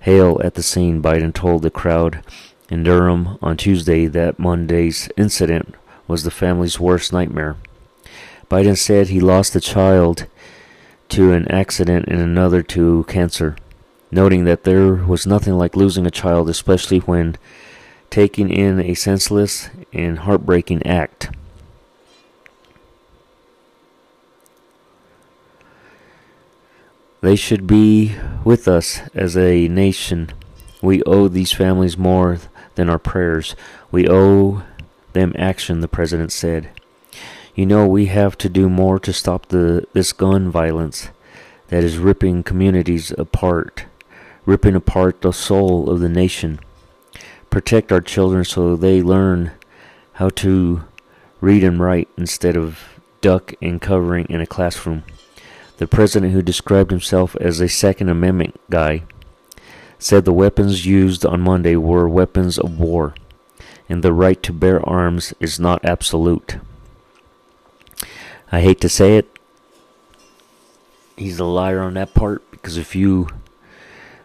Hale 0.00 0.40
at 0.42 0.54
the 0.54 0.64
scene, 0.64 1.00
Biden 1.00 1.32
told 1.32 1.62
the 1.62 1.70
crowd 1.70 2.24
in 2.70 2.82
Durham 2.82 3.38
on 3.40 3.56
Tuesday 3.56 4.06
that 4.06 4.40
Monday's 4.40 5.08
incident 5.16 5.76
was 6.08 6.24
the 6.24 6.30
family's 6.32 6.80
worst 6.80 7.12
nightmare. 7.12 7.54
Biden 8.50 8.78
said 8.78 9.08
he 9.08 9.20
lost 9.20 9.54
a 9.54 9.60
child 9.60 10.26
to 11.10 11.32
an 11.32 11.50
accident 11.50 12.06
and 12.08 12.20
another 12.20 12.62
to 12.62 13.04
cancer, 13.08 13.56
noting 14.10 14.44
that 14.44 14.64
there 14.64 14.94
was 14.94 15.26
nothing 15.26 15.54
like 15.54 15.76
losing 15.76 16.06
a 16.06 16.10
child, 16.10 16.48
especially 16.48 16.98
when 17.00 17.36
taking 18.10 18.50
in 18.50 18.80
a 18.80 18.94
senseless 18.94 19.68
and 19.92 20.20
heartbreaking 20.20 20.86
act. 20.86 21.30
They 27.20 27.36
should 27.36 27.66
be 27.66 28.14
with 28.44 28.68
us 28.68 29.00
as 29.12 29.36
a 29.36 29.68
nation. 29.68 30.30
We 30.80 31.02
owe 31.02 31.28
these 31.28 31.52
families 31.52 31.98
more 31.98 32.38
than 32.76 32.88
our 32.88 32.98
prayers. 32.98 33.56
We 33.90 34.08
owe 34.08 34.62
them 35.12 35.32
action, 35.36 35.80
the 35.80 35.88
president 35.88 36.30
said. 36.30 36.70
You 37.58 37.66
know, 37.66 37.88
we 37.88 38.06
have 38.06 38.38
to 38.38 38.48
do 38.48 38.68
more 38.68 39.00
to 39.00 39.12
stop 39.12 39.46
the 39.46 39.84
this 39.92 40.12
gun 40.12 40.48
violence 40.48 41.08
that 41.66 41.82
is 41.82 41.98
ripping 41.98 42.44
communities 42.44 43.12
apart, 43.18 43.86
ripping 44.46 44.76
apart 44.76 45.22
the 45.22 45.32
soul 45.32 45.90
of 45.90 45.98
the 45.98 46.08
nation. 46.08 46.60
Protect 47.50 47.90
our 47.90 48.00
children 48.00 48.44
so 48.44 48.76
they 48.76 49.02
learn 49.02 49.50
how 50.12 50.28
to 50.36 50.84
read 51.40 51.64
and 51.64 51.80
write 51.80 52.08
instead 52.16 52.56
of 52.56 53.00
duck 53.20 53.54
and 53.60 53.82
covering 53.82 54.26
in 54.26 54.40
a 54.40 54.46
classroom. 54.46 55.02
The 55.78 55.88
president, 55.88 56.34
who 56.34 56.42
described 56.42 56.92
himself 56.92 57.34
as 57.40 57.58
a 57.58 57.68
Second 57.68 58.08
Amendment 58.08 58.54
guy, 58.70 59.02
said 59.98 60.24
the 60.24 60.32
weapons 60.32 60.86
used 60.86 61.26
on 61.26 61.40
Monday 61.40 61.74
were 61.74 62.08
weapons 62.08 62.56
of 62.56 62.78
war, 62.78 63.16
and 63.88 64.04
the 64.04 64.12
right 64.12 64.40
to 64.44 64.52
bear 64.52 64.80
arms 64.88 65.34
is 65.40 65.58
not 65.58 65.84
absolute. 65.84 66.58
I 68.50 68.60
hate 68.60 68.80
to 68.80 68.88
say 68.88 69.16
it, 69.16 69.28
he's 71.16 71.38
a 71.38 71.44
liar 71.44 71.80
on 71.80 71.94
that 71.94 72.14
part 72.14 72.48
because 72.50 72.76
if 72.76 72.94
you 72.94 73.28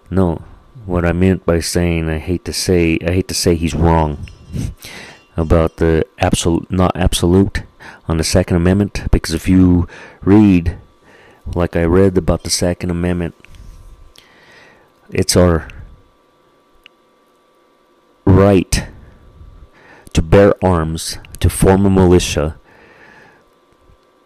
know 0.09 0.41
what 0.85 1.05
I 1.05 1.11
meant 1.11 1.45
by 1.45 1.59
saying 1.59 2.09
I 2.09 2.19
hate 2.19 2.45
to 2.45 2.53
say 2.53 2.97
I 3.05 3.11
hate 3.11 3.27
to 3.29 3.33
say 3.33 3.55
he's 3.55 3.73
wrong 3.73 4.27
about 5.37 5.77
the 5.77 6.05
absolute 6.19 6.69
not 6.71 6.95
absolute 6.95 7.63
on 8.07 8.17
the 8.17 8.23
second 8.23 8.57
amendment 8.57 9.07
because 9.11 9.33
if 9.33 9.47
you 9.47 9.87
read 10.21 10.77
like 11.45 11.75
I 11.75 11.83
read 11.83 12.17
about 12.17 12.43
the 12.43 12.49
Second 12.49 12.89
Amendment, 12.89 13.35
it's 15.09 15.35
our 15.35 15.67
right 18.25 18.87
to 20.13 20.21
bear 20.21 20.53
arms, 20.63 21.17
to 21.39 21.49
form 21.49 21.85
a 21.85 21.89
militia, 21.89 22.57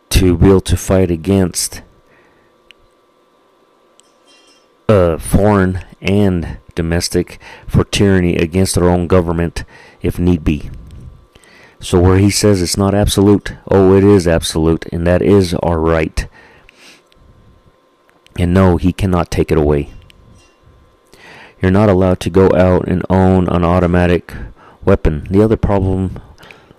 to 0.10 0.38
be 0.38 0.48
able 0.48 0.62
to 0.62 0.78
fight 0.78 1.12
against 1.12 1.82
uh, 4.88 5.18
foreign 5.18 5.84
and 6.02 6.58
domestic 6.76 7.40
for 7.68 7.84
tyranny 7.84 8.36
against 8.36 8.76
their 8.76 8.90
own 8.90 9.08
government 9.08 9.64
if 10.02 10.18
need 10.20 10.44
be. 10.44 10.70
So, 11.80 12.00
where 12.00 12.18
he 12.18 12.32
says 12.32 12.62
it's 12.62 12.78
not 12.78 12.96
absolute, 12.96 13.54
oh, 13.70 13.96
it 13.96 14.04
is 14.04 14.28
absolute, 14.28 14.86
and 14.92 15.06
that 15.06 15.22
is 15.22 15.54
our 15.56 15.80
right 15.80 16.28
and 18.38 18.54
no, 18.54 18.78
he 18.78 18.94
cannot 18.94 19.32
take 19.32 19.52
it 19.52 19.58
away. 19.58 19.90
You're 21.62 21.72
not 21.72 21.90
allowed 21.90 22.20
to 22.22 22.30
go 22.30 22.52
out 22.56 22.88
and 22.88 23.04
own 23.10 23.48
an 23.48 23.64
automatic 23.64 24.34
weapon. 24.86 25.28
The 25.30 25.44
other 25.44 25.58
problem 25.58 26.22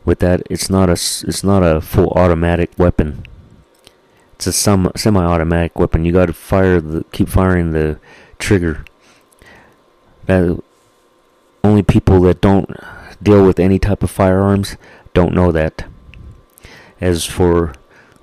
with 0.09 0.21
that, 0.21 0.43
it's 0.49 0.71
not 0.71 0.89
a 0.89 0.93
it's 0.93 1.45
not 1.45 1.63
a 1.63 1.83
full 1.83 2.09
automatic 2.13 2.71
weapon. 2.79 3.25
It's 4.33 4.47
a 4.47 4.53
some 4.53 4.91
semi-automatic 4.97 5.79
weapon. 5.79 6.07
You 6.07 6.13
got 6.13 6.27
to 6.27 6.33
fire 6.33 6.81
the 6.81 7.05
keep 7.13 7.29
firing 7.29 7.73
the 7.73 7.99
trigger. 8.39 8.87
That 10.25 10.63
only 11.63 11.83
people 11.83 12.23
that 12.23 12.41
don't 12.41 12.71
deal 13.23 13.45
with 13.45 13.61
any 13.61 13.79
type 13.79 14.03
of 14.03 14.11
firearms 14.11 14.77
don't 15.13 15.35
know 15.35 15.53
that. 15.53 15.85
As 17.03 17.27
for 17.27 17.75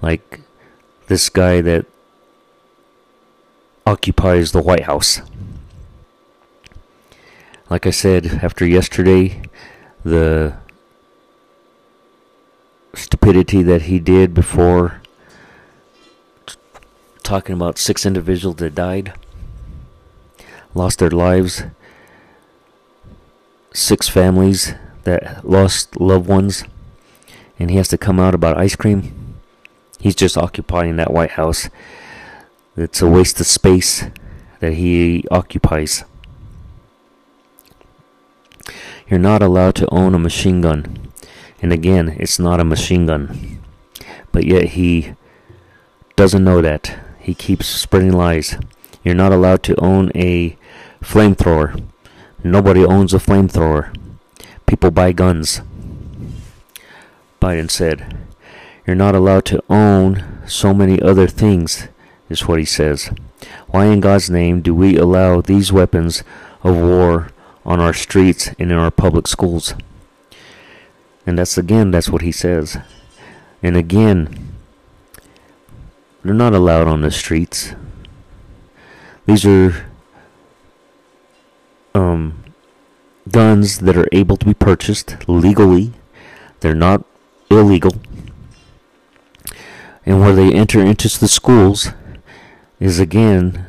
like 0.02 0.42
this 1.06 1.30
guy 1.30 1.62
that 1.62 1.86
occupies 3.86 4.52
the 4.52 4.62
White 4.62 4.86
House. 4.86 5.22
Like 7.70 7.86
I 7.86 7.92
said, 7.92 8.40
after 8.42 8.66
yesterday, 8.66 9.44
the 10.04 10.58
stupidity 12.96 13.64
that 13.64 13.84
he 13.84 14.00
did 14.00 14.34
before 14.34 15.02
talking 17.24 17.56
about 17.56 17.78
six 17.78 18.06
individuals 18.06 18.58
that 18.58 18.76
died, 18.76 19.14
lost 20.74 21.00
their 21.00 21.10
lives, 21.10 21.64
six 23.74 24.08
families 24.08 24.74
that 25.04 25.48
lost 25.48 26.00
loved 26.00 26.28
ones, 26.28 26.64
and 27.60 27.70
he 27.70 27.78
has 27.78 27.88
to 27.90 27.98
come 27.98 28.20
out 28.20 28.36
about 28.36 28.58
ice 28.58 28.76
cream. 28.76 29.36
He's 30.00 30.16
just 30.16 30.38
occupying 30.38 30.98
that 30.98 31.12
White 31.12 31.32
House 31.32 31.70
it's 32.78 33.02
a 33.02 33.08
waste 33.08 33.40
of 33.40 33.48
space 33.48 34.04
that 34.60 34.74
he 34.74 35.26
occupies. 35.32 36.04
You're 39.08 39.18
not 39.18 39.42
allowed 39.42 39.76
to 39.76 39.94
own 39.94 40.14
a 40.14 40.20
machine 40.20 40.60
gun. 40.60 41.05
And 41.62 41.74
again, 41.74 42.16
it's 42.20 42.40
not 42.40 42.60
a 42.60 42.66
machine 42.66 43.06
gun. 43.06 43.62
But 44.32 44.46
yet 44.46 44.70
he 44.70 45.14
doesn't 46.16 46.44
know 46.44 46.62
that. 46.62 46.98
He 47.20 47.34
keeps 47.34 47.68
spreading 47.68 48.14
lies. 48.14 48.58
You're 49.04 49.16
not 49.16 49.32
allowed 49.32 49.64
to 49.64 49.80
own 49.80 50.12
a 50.16 50.58
flamethrower. 51.02 51.84
Nobody 52.44 52.86
owns 52.86 53.14
a 53.14 53.20
flamethrower. 53.20 53.96
People 54.66 54.92
buy 54.92 55.12
guns. 55.12 55.62
Biden 57.42 57.70
said, 57.70 58.18
You're 58.86 58.96
not 58.96 59.16
allowed 59.16 59.46
to 59.46 59.64
own 59.70 60.24
so 60.48 60.74
many 60.74 61.02
other 61.02 61.28
things 61.28 61.88
is 62.30 62.48
what 62.48 62.60
he 62.60 62.66
says. 62.66 63.12
Why 63.68 63.86
in 63.86 64.00
God's 64.00 64.30
name 64.30 64.62
do 64.62 64.74
we 64.74 64.98
allow 64.98 65.42
these 65.42 65.72
weapons 65.72 66.24
of 66.64 66.76
war 66.76 67.30
on 67.66 67.80
our 67.80 67.94
streets 67.94 68.48
and 68.60 68.72
in 68.72 68.78
our 68.78 68.92
public 68.92 69.28
schools? 69.28 69.74
And 71.26 71.38
that's 71.38 71.58
again, 71.58 71.92
that's 71.92 72.10
what 72.10 72.22
he 72.22 72.32
says. 72.32 72.78
And 73.64 73.76
again, 73.76 74.54
they're 76.24 76.34
not 76.34 76.54
allowed 76.54 76.88
on 76.88 77.02
the 77.02 77.12
streets. 77.12 77.74
These 79.26 79.46
are 79.46 79.86
um, 81.96 82.44
guns 83.32 83.80
that 83.80 83.98
are 83.98 84.08
able 84.12 84.38
to 84.38 84.46
be 84.46 84.54
purchased 84.54 85.28
legally. 85.28 85.94
They're 86.60 86.76
not 86.76 87.04
illegal. 87.50 87.96
And 90.06 90.20
where 90.20 90.34
they 90.34 90.54
enter 90.54 90.82
into 90.82 91.08
the 91.20 91.28
schools, 91.28 91.90
is 92.80 93.00
again 93.00 93.66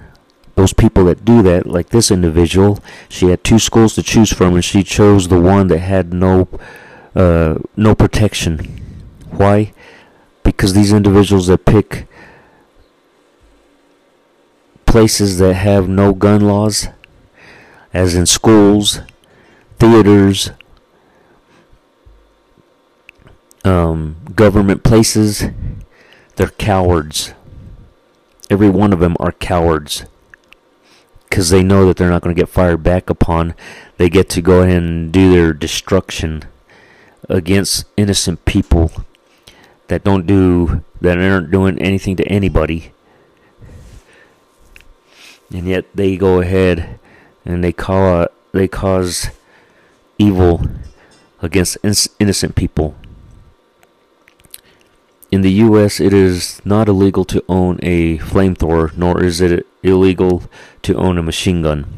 those 0.57 0.73
people 0.73 1.05
that 1.05 1.25
do 1.25 1.43
that, 1.43 1.67
like 1.67 1.91
this 1.91 2.11
individual, 2.11 2.83
she 3.11 3.27
had 3.27 3.45
two 3.45 3.59
schools 3.59 3.95
to 3.95 4.03
choose 4.03 4.33
from, 4.33 4.55
and 4.55 4.65
she 4.65 4.83
chose 4.83 5.29
the 5.29 5.39
one 5.39 5.67
that 5.69 5.81
had 5.81 6.15
no 6.15 6.49
uh, 7.17 7.59
no 7.77 7.95
protection. 7.95 8.59
Why? 9.31 9.73
Because 10.43 10.75
these 10.75 10.93
individuals 10.93 11.47
that 11.47 11.65
pick 11.65 12.07
places 14.85 15.39
that 15.39 15.55
have 15.55 15.89
no 15.89 16.13
gun 16.13 16.43
laws, 16.43 16.89
as 17.93 18.15
in 18.15 18.27
schools, 18.27 19.01
theaters, 19.79 20.51
um, 23.65 24.17
government 24.35 24.85
places, 24.85 25.45
they're 26.37 26.49
cowards. 26.49 27.33
Every 28.51 28.69
one 28.69 28.93
of 28.93 29.01
them 29.01 29.17
are 29.19 29.33
cowards 29.33 30.05
because 31.29 31.49
they 31.49 31.63
know 31.63 31.87
that 31.87 31.97
they're 31.97 32.11
not 32.11 32.23
going 32.23 32.35
to 32.35 32.41
get 32.41 32.49
fired 32.49 32.83
back 32.83 33.09
upon. 33.11 33.55
They 33.97 34.09
get 34.09 34.29
to 34.31 34.43
go 34.43 34.63
ahead 34.63 34.83
and 34.83 35.11
do 35.11 35.33
their 35.33 35.53
destruction 35.53 36.45
against 37.29 37.85
innocent 37.97 38.45
people 38.45 38.93
that 39.89 40.05
don't 40.05 40.27
do 40.27 40.85
that 41.01 41.19
aren't 41.19 41.51
doing 41.51 41.79
anything 41.79 42.17
to 42.17 42.25
anybody. 42.27 42.93
And 45.53 45.67
yet 45.67 45.85
they 45.95 46.17
go 46.17 46.41
ahead 46.41 46.99
and 47.45 47.63
they 47.63 47.73
call 47.73 48.27
they 48.53 48.69
cause 48.69 49.31
evil 50.19 50.63
against 51.41 51.79
innocent 52.19 52.57
people. 52.57 52.97
In 55.31 55.43
the 55.43 55.53
US, 55.53 56.01
it 56.01 56.13
is 56.13 56.63
not 56.65 56.89
illegal 56.89 57.25
to 57.27 57.45
own 57.49 57.79
a 57.83 58.19
flamethrower, 58.19 58.97
nor 58.97 59.23
is 59.23 59.41
it 59.41 59.67
illegal 59.83 60.45
to 60.83 60.95
own 60.95 61.19
a 61.19 61.23
machine 61.23 61.63
gun. 61.63 61.96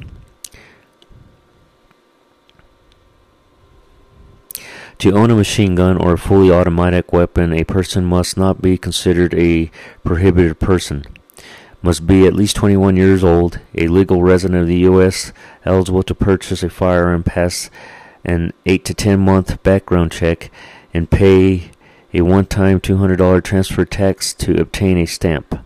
To 4.99 5.13
own 5.13 5.31
a 5.31 5.37
machine 5.37 5.77
gun 5.77 5.97
or 5.97 6.15
a 6.15 6.19
fully 6.19 6.51
automatic 6.51 7.13
weapon, 7.13 7.53
a 7.53 7.63
person 7.63 8.05
must 8.05 8.37
not 8.37 8.61
be 8.61 8.77
considered 8.77 9.33
a 9.33 9.71
prohibited 10.03 10.59
person. 10.59 11.05
Must 11.83 12.05
be 12.05 12.27
at 12.27 12.35
least 12.35 12.57
21 12.57 12.97
years 12.97 13.23
old, 13.23 13.61
a 13.77 13.87
legal 13.87 14.25
resident 14.25 14.63
of 14.63 14.67
the 14.67 14.79
U.S., 14.79 15.33
eligible 15.65 16.03
to 16.03 16.17
purchase 16.17 16.65
a 16.65 16.69
firearm, 16.69 17.23
pass 17.23 17.71
an 18.25 18.53
8 18.67 18.85
to 18.87 18.95
10 18.95 19.21
month 19.21 19.63
background 19.63 20.11
check, 20.11 20.51
and 20.93 21.09
pay 21.09 21.71
a 22.13 22.23
one 22.23 22.47
time 22.47 22.81
$200 22.81 23.45
transfer 23.45 23.85
tax 23.85 24.35
to 24.35 24.61
obtain 24.61 24.99
a 24.99 25.07
stamp. 25.07 25.65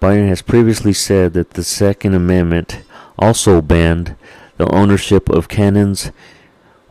Biden 0.00 0.26
has 0.26 0.42
previously 0.42 0.92
said 0.92 1.32
that 1.34 1.50
the 1.50 1.62
Second 1.62 2.14
Amendment 2.14 2.82
also 3.16 3.62
banned 3.62 4.16
the 4.56 4.68
ownership 4.74 5.28
of 5.28 5.46
cannons 5.46 6.10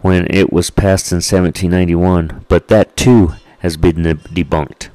when 0.02 0.28
it 0.30 0.52
was 0.52 0.70
passed 0.70 1.12
in 1.12 1.18
1791, 1.18 2.46
but 2.48 2.68
that 2.68 2.98
too 2.98 3.34
has 3.60 3.78
been 3.78 4.04
debunked. 4.04 4.90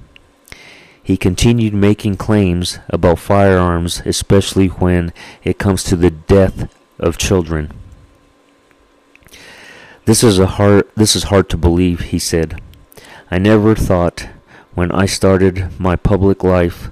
He 1.03 1.17
continued 1.17 1.73
making 1.73 2.17
claims 2.17 2.81
about 2.89 3.21
firearms, 3.21 4.03
especially 4.05 4.67
when 4.67 5.13
it 5.45 5.59
comes 5.59 5.85
to 5.85 5.95
the 5.95 6.11
death 6.11 6.69
of 6.99 7.17
children. 7.17 7.71
This 10.05 10.25
is 10.25 10.39
a 10.39 10.47
hard 10.47 10.89
this 10.97 11.15
is 11.15 11.25
hard 11.25 11.49
to 11.51 11.57
believe, 11.57 12.01
he 12.11 12.19
said. 12.19 12.61
I 13.31 13.39
never 13.39 13.75
thought 13.75 14.29
when 14.75 14.91
I 14.93 15.07
started 15.07 15.79
my 15.81 15.97
public 15.97 16.43
life 16.43 16.91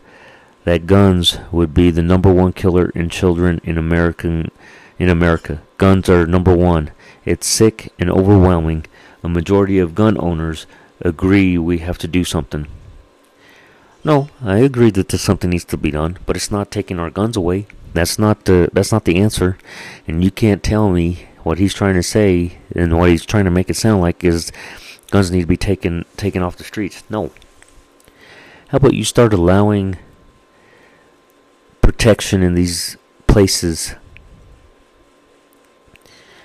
that 0.65 0.87
guns 0.87 1.39
would 1.53 1.75
be 1.75 1.91
the 1.91 2.03
number 2.03 2.33
one 2.33 2.53
killer 2.53 2.91
in 2.91 3.09
children 3.09 3.61
in 3.65 3.79
American 3.79 4.51
in 4.99 5.09
America. 5.09 5.61
Guns 5.77 6.09
are 6.09 6.27
number 6.27 6.57
one. 6.57 6.91
It's 7.25 7.47
sick 7.47 7.93
and 7.99 8.11
overwhelming. 8.11 8.87
A 9.23 9.29
majority 9.29 9.79
of 9.79 9.95
gun 9.95 10.17
owners 10.19 10.67
agree 11.01 11.57
we 11.57 11.79
have 11.79 11.99
to 11.99 12.09
do 12.09 12.25
something. 12.25 12.67
No, 14.05 14.29
I 14.43 14.59
agree 14.59 14.91
that 14.91 15.11
something 15.13 15.51
needs 15.51 15.65
to 15.67 15.79
be 15.79 15.91
done, 15.91 16.19
but 16.27 16.37
it's 16.37 16.51
not 16.51 16.71
taking 16.71 16.99
our 16.99 17.11
guns 17.11 17.37
away. 17.37 17.67
That's 17.95 18.19
not 18.19 18.45
the 18.45 18.69
that's 18.73 18.93
not 18.93 19.07
the 19.07 19.17
answer. 19.17 19.57
And 20.07 20.23
you 20.23 20.31
can't 20.31 20.63
tell 20.63 20.91
me 20.91 21.27
what 21.43 21.59
he's 21.59 21.73
trying 21.73 21.95
to 21.95 22.03
say 22.03 22.59
and 22.75 22.99
what 22.99 23.09
he's 23.09 23.25
trying 23.25 23.45
to 23.45 23.51
make 23.51 23.71
it 23.71 23.77
sound 23.77 24.03
like 24.03 24.23
is 24.23 24.53
guns 25.11 25.31
need 25.31 25.43
to 25.43 25.47
be 25.47 25.57
taken 25.57 26.05
taken 26.17 26.43
off 26.43 26.57
the 26.57 26.65
streets. 26.65 27.03
No. 27.09 27.31
How 28.69 28.77
about 28.77 28.95
you 28.95 29.05
start 29.05 29.33
allowing 29.33 29.97
protection 31.81 32.43
in 32.43 32.55
these 32.55 32.97
places 33.27 33.95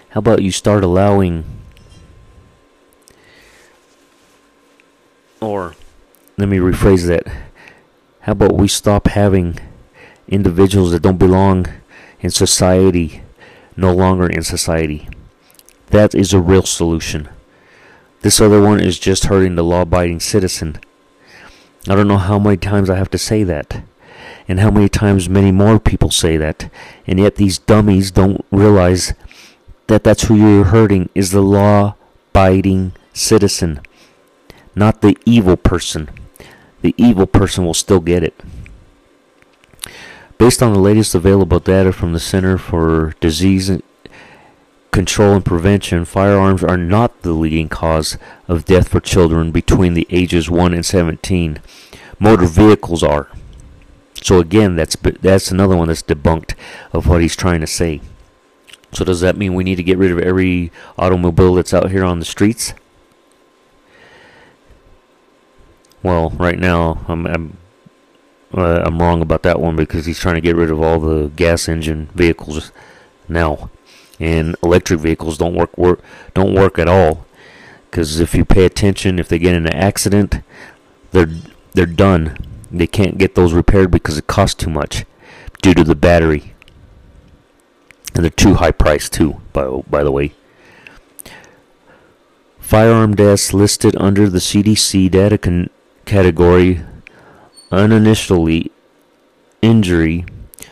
how 0.10 0.20
about 0.20 0.42
you 0.42 0.52
start 0.52 0.84
allowing, 0.84 1.44
or 5.40 5.76
let 6.38 6.50
me 6.50 6.58
rephrase 6.58 7.08
that. 7.08 7.28
How 8.22 8.34
about 8.34 8.54
we 8.54 8.68
stop 8.68 9.08
having 9.08 9.60
individuals 10.28 10.92
that 10.92 11.02
don't 11.02 11.18
belong 11.18 11.68
in 12.22 12.32
society 12.32 13.22
no 13.78 13.94
longer 13.94 14.28
in 14.28 14.44
society? 14.44 15.08
That 15.88 16.14
is 16.14 16.34
a 16.34 16.40
real 16.40 16.64
solution. 16.64 17.30
This 18.22 18.42
other 18.42 18.62
one 18.62 18.80
is 18.80 19.00
just 19.00 19.26
hurting 19.26 19.56
the 19.56 19.64
law 19.64 19.82
abiding 19.82 20.20
citizen. 20.20 20.80
I 21.88 21.96
don't 21.96 22.08
know 22.08 22.18
how 22.18 22.38
many 22.38 22.58
times 22.58 22.90
I 22.90 22.98
have 22.98 23.10
to 23.12 23.18
say 23.18 23.44
that, 23.44 23.84
and 24.48 24.60
how 24.60 24.70
many 24.70 24.90
times 24.90 25.30
many 25.30 25.52
more 25.52 25.80
people 25.80 26.12
say 26.12 26.36
that, 26.36 26.70
and 27.08 27.20
yet 27.20 27.36
these 27.36 27.58
dummies 27.58 28.12
don't 28.12 28.44
realize 28.52 29.14
that 29.90 30.04
that's 30.04 30.24
who 30.24 30.36
you're 30.36 30.66
hurting 30.66 31.10
is 31.14 31.32
the 31.32 31.42
law 31.42 31.96
abiding 32.30 32.94
citizen, 33.12 33.82
not 34.76 35.02
the 35.02 35.18
evil 35.26 35.58
person. 35.58 36.10
The 36.82 36.94
evil 36.96 37.26
person 37.26 37.66
will 37.66 37.74
still 37.74 38.00
get 38.00 38.24
it. 38.24 38.40
Based 40.38 40.64
on 40.64 40.72
the 40.74 40.80
latest 40.80 41.16
available 41.16 41.60
data 41.60 41.92
from 41.92 42.14
the 42.14 42.20
Center 42.20 42.58
for 42.58 43.14
Disease 43.20 43.82
Control 44.92 45.34
and 45.34 45.44
Prevention, 45.46 46.06
firearms 46.06 46.64
are 46.64 46.78
not 46.78 47.24
the 47.24 47.34
leading 47.34 47.68
cause 47.68 48.18
of 48.48 48.66
death 48.66 48.90
for 48.90 49.02
children 49.02 49.52
between 49.52 49.96
the 49.96 50.08
ages 50.12 50.50
1 50.50 50.74
and 50.74 50.86
17. 50.86 51.60
Motor 52.20 52.46
vehicles 52.46 53.04
are. 53.04 53.28
So 54.22 54.40
again, 54.40 54.76
that's 54.76 54.96
that's 54.96 55.52
another 55.52 55.76
one 55.76 55.88
that's 55.88 56.04
debunked 56.04 56.54
of 56.94 57.08
what 57.08 57.22
he's 57.22 57.36
trying 57.36 57.62
to 57.62 57.68
say. 57.68 58.02
So 58.92 59.06
does 59.06 59.22
that 59.22 59.38
mean 59.38 59.54
we 59.54 59.64
need 59.64 59.76
to 59.76 59.84
get 59.84 59.98
rid 59.98 60.12
of 60.12 60.20
every 60.20 60.72
automobile 60.98 61.56
that's 61.56 61.74
out 61.74 61.92
here 61.92 62.04
on 62.04 62.20
the 62.20 62.26
streets? 62.26 62.74
Well, 66.02 66.32
right 66.32 66.58
now 66.58 67.06
I'm 67.08 67.26
I'm, 67.28 67.58
uh, 68.54 68.84
I'm 68.86 69.00
wrong 69.00 69.22
about 69.22 69.44
that 69.44 69.60
one 69.60 69.76
because 69.76 70.06
he's 70.06 70.20
trying 70.20 70.36
to 70.36 70.42
get 70.42 70.56
rid 70.56 70.72
of 70.72 70.82
all 70.82 71.00
the 71.00 71.28
gas 71.36 71.68
engine 71.68 72.10
vehicles 72.16 72.72
now, 73.28 73.70
and 74.20 74.56
electric 74.64 75.02
vehicles 75.02 75.38
don't 75.38 75.56
work 75.56 75.78
work 75.78 76.02
don't 76.34 76.54
work 76.54 76.80
at 76.80 76.88
all. 76.88 77.26
Because 77.90 78.20
if 78.20 78.34
you 78.34 78.46
pay 78.46 78.66
attention, 78.66 79.20
if 79.20 79.28
they 79.28 79.40
get 79.40 79.56
in 79.56 79.68
an 79.68 79.74
accident, 79.74 80.42
they're 81.12 81.30
they're 81.74 81.86
done. 81.86 82.38
They 82.72 82.88
can't 82.88 83.18
get 83.18 83.36
those 83.36 83.54
repaired 83.54 83.92
because 83.92 84.18
it 84.18 84.28
costs 84.28 84.56
too 84.56 84.70
much 84.70 85.06
due 85.62 85.74
to 85.74 85.84
the 85.84 85.96
battery 85.96 86.54
and 88.20 88.26
they're 88.26 88.32
too 88.32 88.56
high 88.56 88.72
priced 88.72 89.14
too. 89.14 89.40
By 89.54 89.66
by 89.90 90.04
the 90.04 90.12
way, 90.12 90.34
firearm 92.60 93.16
deaths 93.16 93.54
listed 93.54 93.96
under 93.98 94.30
the 94.30 94.40
CDC 94.40 95.10
data 95.10 95.70
category 96.04 96.82
uninitially 97.72 98.72
injury 99.62 100.26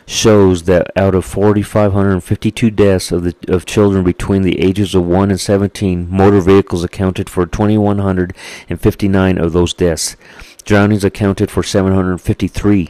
shows 0.05 0.63
that 0.63 0.91
out 0.97 1.15
of 1.15 1.23
4,552 1.23 2.69
deaths 2.69 3.13
of 3.13 3.23
the 3.23 3.33
of 3.47 3.65
children 3.65 4.03
between 4.03 4.41
the 4.41 4.59
ages 4.59 4.93
of 4.93 5.05
1 5.05 5.31
and 5.31 5.39
17, 5.39 6.09
motor 6.09 6.41
vehicles 6.41 6.83
accounted 6.83 7.29
for 7.29 7.45
2,159 7.45 9.37
of 9.37 9.53
those 9.53 9.73
deaths. 9.73 10.17
Drownings 10.65 11.05
accounted 11.05 11.49
for 11.49 11.63
753. 11.63 12.89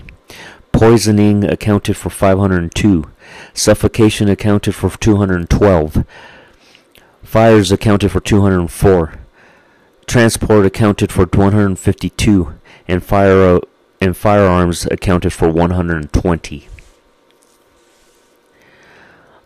Poisoning 0.77 1.43
accounted 1.43 1.97
for 1.97 2.11
502. 2.11 3.05
Suffocation 3.55 4.29
accounted 4.29 4.75
for 4.75 4.91
212. 4.91 6.05
Fires 7.23 7.71
accounted 7.71 8.11
for 8.11 8.19
204. 8.19 9.13
Transport 10.05 10.67
accounted 10.67 11.11
for 11.11 11.25
152. 11.25 12.53
And 12.87 13.03
fire 13.03 13.55
uh, 13.55 13.59
and 13.99 14.15
firearms 14.15 14.85
accounted 14.91 15.33
for 15.33 15.49
120. 15.49 16.67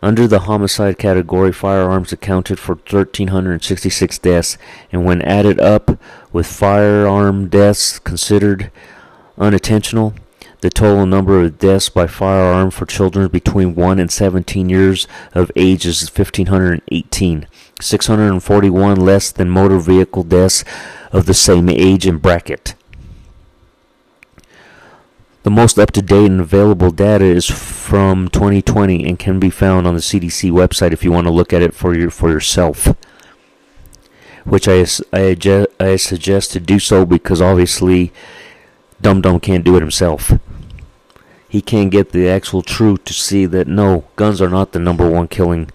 Under 0.03 0.27
the 0.27 0.39
homicide 0.39 0.97
category, 0.97 1.53
firearms 1.53 2.11
accounted 2.11 2.59
for 2.59 2.75
1,366 2.75 4.17
deaths, 4.17 4.57
and 4.91 5.05
when 5.05 5.21
added 5.21 5.61
up 5.61 5.97
with 6.33 6.45
firearm 6.45 7.47
deaths 7.47 7.99
considered 7.99 8.69
unintentional, 9.37 10.13
the 10.61 10.69
total 10.69 11.07
number 11.07 11.41
of 11.41 11.57
deaths 11.57 11.89
by 11.89 12.05
firearm 12.05 12.69
for 12.69 12.85
children 12.85 13.27
between 13.27 13.73
1 13.73 13.99
and 13.99 14.11
17 14.11 14.69
years 14.69 15.07
of 15.33 15.51
age 15.55 15.87
is 15.87 16.07
1,518, 16.07 17.47
641 17.81 18.95
less 18.95 19.31
than 19.31 19.49
motor 19.49 19.79
vehicle 19.79 20.23
deaths 20.23 20.63
of 21.11 21.25
the 21.25 21.33
same 21.33 21.67
age 21.67 22.05
and 22.05 22.21
bracket. 22.21 22.75
The 25.41 25.49
most 25.49 25.79
up 25.79 25.89
to 25.93 26.03
date 26.03 26.29
and 26.29 26.39
available 26.39 26.91
data 26.91 27.25
is 27.25 27.47
from 27.47 28.27
2020 28.27 29.03
and 29.03 29.17
can 29.17 29.39
be 29.39 29.49
found 29.49 29.87
on 29.87 29.95
the 29.95 29.99
CDC 29.99 30.51
website 30.51 30.93
if 30.93 31.03
you 31.03 31.11
want 31.11 31.25
to 31.25 31.33
look 31.33 31.51
at 31.51 31.63
it 31.63 31.73
for 31.73 31.95
your 31.95 32.11
for 32.11 32.29
yourself. 32.29 32.95
Which 34.43 34.67
I, 34.67 34.85
I, 35.11 35.65
I 35.79 35.95
suggest 35.95 36.51
to 36.51 36.59
do 36.59 36.77
so 36.77 37.07
because 37.07 37.41
obviously 37.41 38.13
Dum 39.01 39.21
Dum 39.21 39.39
can't 39.39 39.65
do 39.65 39.75
it 39.75 39.81
himself 39.81 40.31
he 41.51 41.61
can't 41.61 41.91
get 41.91 42.13
the 42.13 42.29
actual 42.29 42.61
truth 42.61 43.03
to 43.03 43.13
see 43.13 43.45
that 43.45 43.67
no, 43.67 44.05
guns 44.15 44.41
are 44.41 44.49
not 44.49 44.71
the 44.71 44.79
number 44.79 45.09
one 45.09 45.27
killing. 45.27 45.69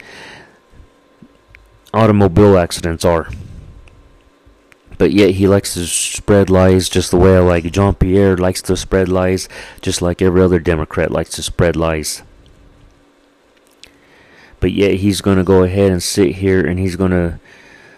Automobile 1.92 2.56
accidents 2.56 3.04
are. 3.04 3.28
But 4.96 5.12
yet 5.12 5.32
he 5.32 5.46
likes 5.46 5.74
to 5.74 5.86
spread 5.86 6.48
lies 6.48 6.88
just 6.88 7.10
the 7.10 7.18
way 7.18 7.36
I 7.36 7.40
like. 7.40 7.70
Jean 7.70 7.94
Pierre 7.94 8.38
likes 8.38 8.62
to 8.62 8.74
spread 8.74 9.10
lies 9.10 9.50
just 9.82 10.00
like 10.00 10.22
every 10.22 10.40
other 10.40 10.58
Democrat 10.58 11.10
likes 11.10 11.32
to 11.32 11.42
spread 11.42 11.76
lies. 11.76 12.22
But 14.58 14.72
yet 14.72 14.94
he's 14.94 15.20
going 15.20 15.36
to 15.36 15.44
go 15.44 15.62
ahead 15.62 15.92
and 15.92 16.02
sit 16.02 16.36
here 16.36 16.66
and 16.66 16.78
he's 16.78 16.96
going 16.96 17.10
to 17.10 17.38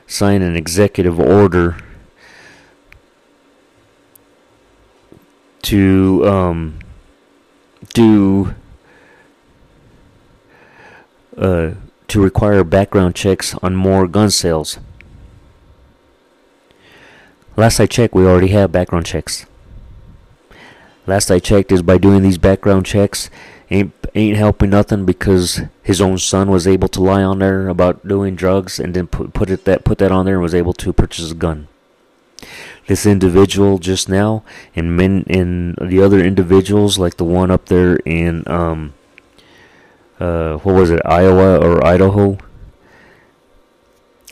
sign 0.08 0.42
an 0.42 0.56
executive 0.56 1.20
order 1.20 1.76
to 5.62 6.26
um, 6.26 6.80
do 7.92 8.54
uh, 11.36 11.74
to 12.08 12.22
require 12.22 12.64
background 12.64 13.14
checks 13.14 13.54
on 13.62 13.76
more 13.76 14.08
gun 14.08 14.30
sales. 14.30 14.78
Last 17.56 17.80
I 17.80 17.86
checked, 17.86 18.14
we 18.14 18.24
already 18.24 18.48
have 18.48 18.70
background 18.70 19.06
checks. 19.06 19.46
Last 21.06 21.30
I 21.30 21.38
checked 21.38 21.72
is 21.72 21.82
by 21.82 21.98
doing 21.98 22.22
these 22.22 22.38
background 22.38 22.86
checks 22.86 23.30
ain't 23.70 23.92
ain't 24.14 24.36
helping 24.36 24.70
nothing 24.70 25.04
because 25.04 25.62
his 25.82 26.00
own 26.00 26.18
son 26.18 26.50
was 26.50 26.66
able 26.66 26.88
to 26.88 27.02
lie 27.02 27.22
on 27.22 27.38
there 27.38 27.68
about 27.68 28.06
doing 28.06 28.34
drugs 28.34 28.78
and 28.78 28.94
then 28.94 29.06
put 29.06 29.32
put 29.34 29.50
it 29.50 29.64
that 29.64 29.84
put 29.84 29.98
that 29.98 30.12
on 30.12 30.24
there 30.24 30.34
and 30.34 30.42
was 30.42 30.54
able 30.54 30.72
to 30.74 30.92
purchase 30.92 31.30
a 31.30 31.34
gun. 31.34 31.68
This 32.88 33.04
individual 33.04 33.76
just 33.76 34.08
now 34.08 34.42
and 34.74 34.96
men 34.96 35.24
and 35.28 35.76
the 35.76 36.00
other 36.00 36.20
individuals 36.20 36.98
like 36.98 37.18
the 37.18 37.24
one 37.24 37.50
up 37.50 37.66
there 37.66 37.96
in 38.06 38.48
um 38.48 38.94
uh 40.18 40.56
what 40.56 40.74
was 40.74 40.90
it 40.90 41.02
Iowa 41.04 41.58
or 41.58 41.84
Idaho? 41.86 42.38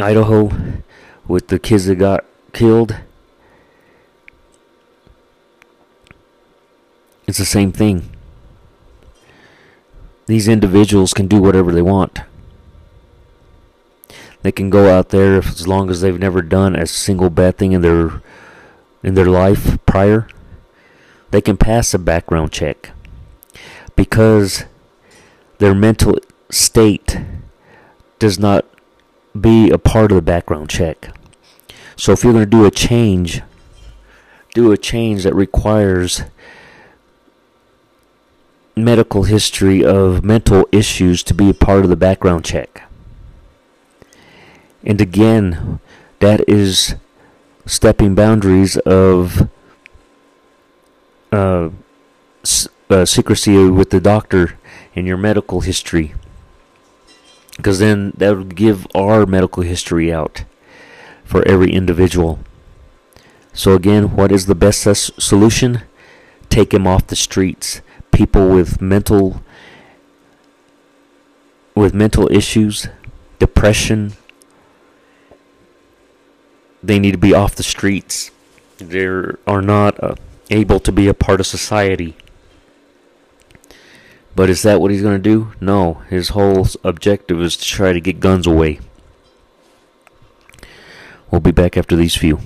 Idaho 0.01 0.51
with 1.29 1.49
the 1.49 1.59
kids 1.59 1.85
that 1.85 1.97
got 1.97 2.25
killed. 2.55 2.97
It's 7.27 7.39
the 7.39 7.45
same 7.45 7.73
thing. 7.73 8.09
These 10.25 10.49
individuals 10.49 11.13
can 11.13 11.27
do 11.27 11.43
whatever 11.43 11.73
they 11.73 11.83
want. 11.83 12.21
They 14.41 14.53
can 14.53 14.71
go 14.71 14.89
out 14.89 15.11
there 15.11 15.37
as 15.37 15.69
long 15.69 15.91
as 15.91 16.01
they've 16.01 16.19
never 16.19 16.41
done 16.41 16.75
a 16.75 16.87
single 16.87 17.29
bad 17.29 17.59
thing 17.59 17.73
in 17.73 17.83
their 17.83 18.23
in 19.07 19.15
their 19.15 19.27
life 19.27 19.79
prior. 19.87 20.27
They 21.31 21.41
can 21.41 21.57
pass 21.57 21.95
a 21.95 21.99
background 21.99 22.53
check 22.53 22.91
because 23.95 24.65
their 25.59 25.75
mental 25.75 26.19
state 26.51 27.19
does 28.19 28.39
not 28.39 28.67
be 29.41 29.71
a 29.71 29.79
part 29.79 30.11
of 30.11 30.17
the 30.17 30.23
background 30.23 30.69
check. 30.69 31.17
So 31.95 32.13
if 32.13 32.25
you're 32.25 32.33
going 32.33 32.45
to 32.45 32.51
do 32.51 32.67
a 32.67 32.71
change, 32.71 33.43
do 34.55 34.73
a 34.73 34.77
change 34.77 35.23
that 35.23 35.35
requires 35.35 36.23
medical 38.75 39.23
history 39.23 39.85
of 39.85 40.25
mental 40.25 40.67
issues 40.73 41.23
to 41.23 41.33
be 41.33 41.49
a 41.49 41.55
part 41.55 41.85
of 41.85 41.91
the 41.91 41.97
background 41.97 42.45
check. 42.45 42.83
And 44.85 45.01
again, 45.01 45.81
that 46.19 46.47
is 46.49 46.97
stepping 47.67 48.15
boundaries 48.15 48.77
of 48.79 49.49
uh, 51.33 51.69
uh, 52.89 53.05
secrecy 53.05 53.69
with 53.69 53.91
the 53.91 54.01
doctor 54.01 54.59
in 54.95 55.05
your 55.05 55.17
medical 55.19 55.61
history. 55.61 56.15
Because 57.57 57.79
then 57.79 58.13
that 58.17 58.37
would 58.37 58.55
give 58.55 58.87
our 58.95 59.27
medical 59.27 59.63
history 59.63 60.13
out 60.13 60.45
for 61.25 61.47
every 61.47 61.73
individual. 61.73 62.39
So, 63.53 63.75
again, 63.75 64.15
what 64.15 64.31
is 64.31 64.47
the 64.47 64.55
best 64.55 64.83
solution? 65.21 65.83
Take 66.49 66.73
him 66.73 66.87
off 66.87 67.07
the 67.07 67.17
streets 67.17 67.81
people 68.17 68.49
with 68.49 68.81
mental 68.81 69.43
with 71.75 71.93
mental 71.93 72.27
issues, 72.33 72.89
depression, 73.39 74.15
they 76.83 76.99
need 76.99 77.13
to 77.13 77.19
be 77.19 77.35
off 77.35 77.55
the 77.55 77.63
streets. 77.63 78.31
They 78.79 79.07
are 79.07 79.63
not 79.63 80.03
uh, 80.03 80.15
able 80.51 80.81
to 80.81 80.93
be 80.93 81.09
a 81.09 81.15
part 81.15 81.41
of 81.41 81.47
society. 81.47 82.17
But 84.35 84.51
is 84.51 84.63
that 84.63 84.81
what 84.81 84.91
he's 84.91 85.03
going 85.03 85.17
to 85.17 85.23
do? 85.23 85.53
No. 85.61 85.95
His 86.11 86.31
whole 86.31 86.67
objective 86.85 87.41
is 87.41 87.57
to 87.57 87.65
try 87.65 87.93
to 87.93 88.01
get 88.01 88.21
guns 88.21 88.47
away. 88.47 88.81
We'll 91.31 91.41
be 91.41 91.53
back 91.53 91.77
after 91.77 91.97
these 91.97 92.15
few. 92.15 92.41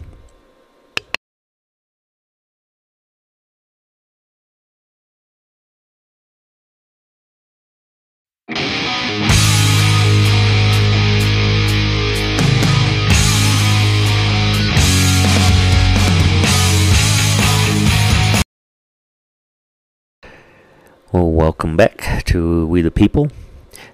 Welcome 21.41 21.75
back 21.75 22.23
to 22.27 22.67
We 22.67 22.83
the 22.83 22.91
People. 22.91 23.31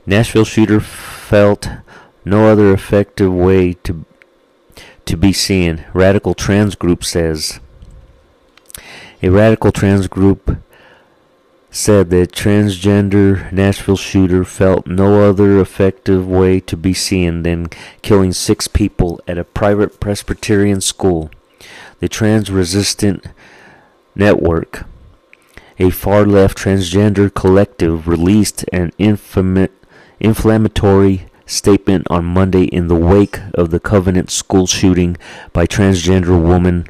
Nashville 0.04 0.44
shooter 0.44 0.80
felt 0.80 1.68
no 2.24 2.48
other 2.48 2.72
effective 2.72 3.32
way 3.32 3.74
to 3.84 4.04
to 5.04 5.16
be 5.16 5.32
seen. 5.32 5.84
Radical 5.94 6.34
trans 6.34 6.74
group 6.74 7.04
says. 7.04 7.60
A 9.22 9.28
radical 9.28 9.70
trans 9.70 10.08
group 10.08 10.58
said 11.70 12.10
that 12.10 12.32
transgender 12.32 13.52
Nashville 13.52 13.96
shooter 13.96 14.44
felt 14.44 14.88
no 14.88 15.30
other 15.30 15.60
effective 15.60 16.26
way 16.26 16.58
to 16.58 16.76
be 16.76 16.92
seen 16.92 17.44
than 17.44 17.68
killing 18.02 18.32
six 18.32 18.66
people 18.66 19.20
at 19.28 19.38
a 19.38 19.44
private 19.44 20.00
Presbyterian 20.00 20.80
school. 20.80 21.30
The 22.00 22.08
Trans 22.08 22.50
Resistance 22.50 23.24
Network 24.16 24.84
a 25.78 25.90
far 25.90 26.24
left 26.24 26.56
transgender 26.56 27.32
collective 27.32 28.08
released 28.08 28.64
an 28.72 28.92
inflammatory 30.20 31.26
statement 31.46 32.06
on 32.10 32.24
Monday 32.24 32.64
in 32.64 32.88
the 32.88 32.94
wake 32.96 33.40
of 33.54 33.70
the 33.70 33.80
Covenant 33.80 34.30
school 34.30 34.66
shooting 34.66 35.16
by 35.52 35.66
transgender 35.66 36.40
woman 36.42 36.86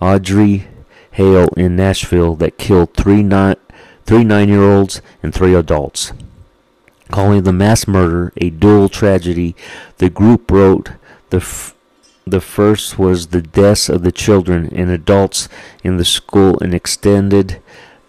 Audrey 0.00 0.66
Hale 1.12 1.48
in 1.56 1.76
Nashville 1.76 2.34
that 2.36 2.58
killed 2.58 2.94
three 2.94 3.22
nine, 3.22 3.56
three 4.04 4.24
nine-year-olds 4.24 5.02
and 5.22 5.34
three 5.34 5.54
adults. 5.54 6.12
Calling 7.10 7.42
the 7.42 7.52
mass 7.52 7.88
murder 7.88 8.32
a 8.36 8.50
dual 8.50 8.88
tragedy, 8.88 9.56
the 9.98 10.10
group 10.10 10.50
wrote 10.50 10.90
the 11.30 11.38
f- 11.38 11.74
the 12.26 12.40
first 12.40 12.98
was 12.98 13.28
the 13.28 13.42
deaths 13.42 13.88
of 13.88 14.02
the 14.02 14.12
children 14.12 14.68
and 14.72 14.90
adults 14.90 15.48
in 15.82 15.96
the 15.96 16.04
school 16.04 16.58
and 16.60 16.72
extended 16.72 17.60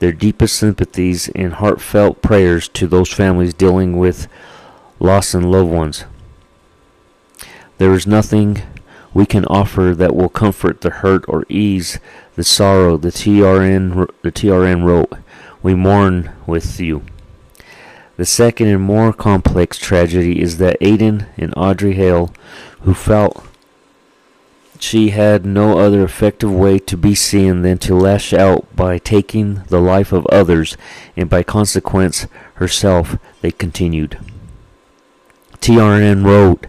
their 0.02 0.12
deepest 0.12 0.56
sympathies 0.56 1.30
and 1.36 1.54
heartfelt 1.54 2.24
prayers 2.24 2.68
to 2.68 2.88
those 2.88 3.14
families 3.14 3.54
dealing 3.54 4.00
with 4.00 4.28
loss 5.00 5.36
and 5.36 5.52
loved 5.52 5.70
ones. 5.70 6.06
There 7.78 7.94
is 7.94 8.08
nothing 8.08 8.64
we 9.14 9.28
can 9.28 9.46
offer 9.46 9.94
that 9.96 10.16
will 10.16 10.28
comfort 10.28 10.82
the 10.82 10.90
hurt 10.90 11.24
or 11.28 11.46
ease 11.50 12.00
the 12.36 12.44
sorrow. 12.44 12.98
The 12.98 13.12
TRN, 13.12 14.08
the 14.24 14.32
TRN 14.32 14.84
wrote, 14.84 15.14
"We 15.62 15.76
mourn 15.76 16.32
with 16.48 16.80
you." 16.80 17.04
The 18.18 18.26
second 18.26 18.70
and 18.70 18.82
more 18.82 19.14
complex 19.14 19.78
tragedy 19.78 20.42
is 20.42 20.58
that 20.58 20.80
Aiden 20.82 21.28
and 21.38 21.54
Audrey 21.56 21.94
Hale, 21.94 22.34
who 22.82 22.96
felt 22.96 23.46
she 24.84 25.10
had 25.10 25.46
no 25.46 25.80
other 25.80 26.04
effective 26.04 26.52
way 26.52 26.80
to 26.80 26.98
be 26.98 27.16
seen 27.16 27.62
than 27.62 27.78
to 27.78 27.96
lash 27.96 28.34
out 28.34 28.76
by 28.76 28.98
taking 28.98 29.64
the 29.68 29.80
life 29.80 30.12
of 30.12 30.26
others, 30.28 30.76
and 31.16 31.30
by 31.30 31.44
consequence 31.44 32.28
herself, 32.56 33.18
they 33.42 33.52
continued. 33.52 34.18
TRN 35.60 36.26
wrote, 36.26 36.66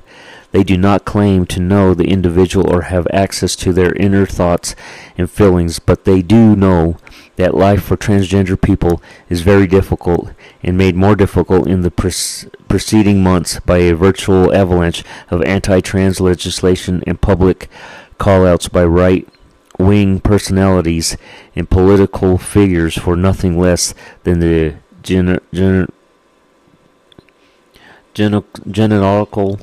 They 0.51 0.63
do 0.63 0.77
not 0.77 1.07
claim 1.07 1.47
to 1.47 1.61
know 1.61 1.95
the 1.95 2.09
individual 2.09 2.71
or 2.71 2.83
have 2.83 3.07
access 3.11 3.57
to 3.57 3.73
their 3.73 3.95
inner 3.95 4.27
thoughts 4.27 4.77
and 5.17 5.31
feelings, 5.31 5.79
but 5.79 6.05
they 6.05 6.21
do 6.21 6.55
know 6.55 6.99
that 7.37 7.55
life 7.55 7.83
for 7.83 7.97
transgender 7.97 8.61
people 8.61 9.03
is 9.31 9.41
very 9.41 9.67
difficult 9.67 10.31
and 10.63 10.77
made 10.77 10.95
more 10.95 11.17
difficult 11.17 11.67
in 11.67 11.81
the 11.81 11.91
preceding 12.69 13.23
months 13.23 13.59
by 13.61 13.79
a 13.79 13.95
virtual 13.95 14.55
avalanche 14.55 15.03
of 15.31 15.43
anti 15.43 15.81
trans 15.81 16.21
legislation 16.21 17.03
and 17.07 17.21
public 17.21 17.71
callouts 18.23 18.71
by 18.71 18.85
right 18.85 19.29
wing 19.81 20.21
personalities 20.21 21.17
and 21.57 21.69
political 21.69 22.39
figures 22.39 22.97
for 22.97 23.17
nothing 23.17 23.59
less 23.59 23.95
than 24.23 24.39
the 24.39 24.77
gen- 25.03 25.41
gen- 25.53 25.89
gen- 28.15 29.59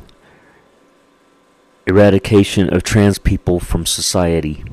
eradication 1.88 2.74
of 2.74 2.84
trans 2.84 3.18
people 3.18 3.62
from 3.62 3.86
society. 3.86 4.66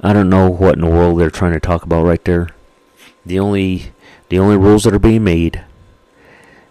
I 0.00 0.12
don't 0.12 0.28
know 0.28 0.50
what 0.50 0.74
in 0.74 0.80
the 0.80 0.90
world 0.90 1.20
they're 1.20 1.30
trying 1.30 1.52
to 1.52 1.60
talk 1.60 1.84
about 1.84 2.04
right 2.04 2.24
there. 2.24 2.48
The 3.24 3.38
only 3.38 3.92
the 4.30 4.38
only 4.40 4.56
rules 4.56 4.82
that 4.82 4.94
are 4.94 4.98
being 4.98 5.22
made 5.22 5.64